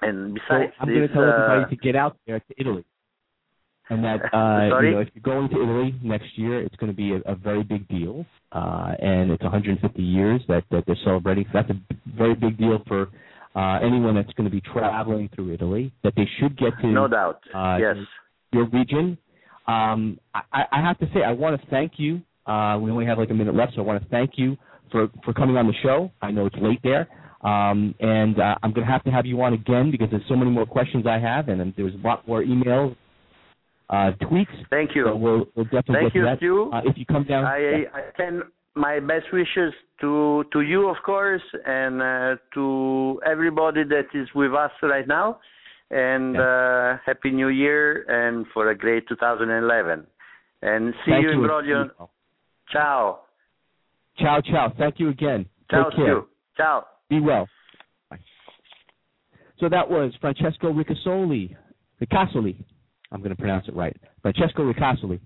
[0.00, 2.84] And So besides I'm going to tell uh, everybody to get out there to Italy,
[3.90, 6.96] and that uh, you know if you're going to Italy next year, it's going to
[6.96, 11.44] be a, a very big deal, uh, and it's 150 years that that they're celebrating.
[11.52, 13.08] So that's a very big deal for
[13.54, 15.92] uh, anyone that's going to be traveling through Italy.
[16.02, 17.96] That they should get to no doubt, uh, yes.
[18.52, 19.18] your region.
[19.66, 22.20] Um, I, I have to say, I want to thank you.
[22.46, 24.56] Uh, we only have like a minute left, so I want to thank you
[24.90, 26.10] for for coming on the show.
[26.20, 27.08] I know it's late there,
[27.42, 30.34] um, and uh, I'm going to have to have you on again because there's so
[30.34, 32.96] many more questions I have, and um, there's a lot more emails,
[33.90, 34.46] uh, tweets.
[34.70, 35.04] Thank you.
[35.06, 36.38] So we'll, we'll definitely Thank you, that.
[36.38, 36.70] Stu.
[36.72, 38.42] Uh, if you come down, I, I can
[38.74, 44.54] my best wishes to to you, of course, and uh, to everybody that is with
[44.54, 45.38] us right now.
[45.92, 50.06] And uh, happy New Year, and for a great 2011.
[50.62, 51.46] And see thank you in you.
[51.46, 51.90] Brolio.
[52.72, 53.20] Ciao.
[54.18, 54.72] Ciao, ciao.
[54.78, 55.44] Thank you again.
[55.70, 56.22] Ciao, Take care.
[56.56, 56.86] Ciao.
[57.10, 57.46] Be well.
[58.08, 58.18] Bye.
[59.58, 61.54] So that was Francesco Ricasoli,
[62.00, 62.56] Ricasoli.
[63.10, 63.94] I'm going to pronounce it right.
[64.22, 65.20] Francesco Ricasoli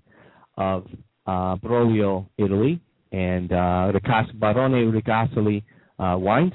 [0.56, 0.86] of
[1.26, 2.80] uh, Brolio, Italy,
[3.12, 5.62] and uh, Ricas- Barone Ricasoli
[5.98, 6.52] uh, wines.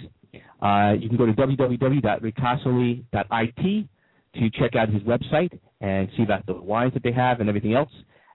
[0.62, 3.88] Uh, you can go to www.ricasoli.it
[4.36, 7.74] to check out his website and see about the wines that they have and everything
[7.74, 7.92] else.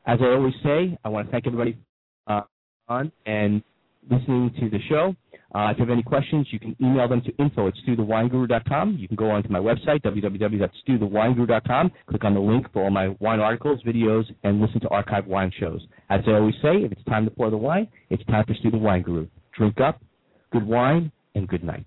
[0.07, 1.79] As I always say, I want to thank everybody
[2.27, 2.43] uh,
[2.89, 3.63] on and
[4.11, 5.15] listening to the show.
[5.55, 8.97] Uh, if you have any questions, you can email them to info at stuthewineguru.com.
[8.99, 13.41] You can go onto my website, www.stuthewineguru.com, click on the link for all my wine
[13.41, 15.81] articles, videos, and listen to archived wine shows.
[16.11, 18.71] As I always say, if it's time to pour the wine, it's time for Stu
[18.71, 19.27] the Wine Guru.
[19.57, 20.01] Drink up,
[20.53, 21.87] good wine, and good night.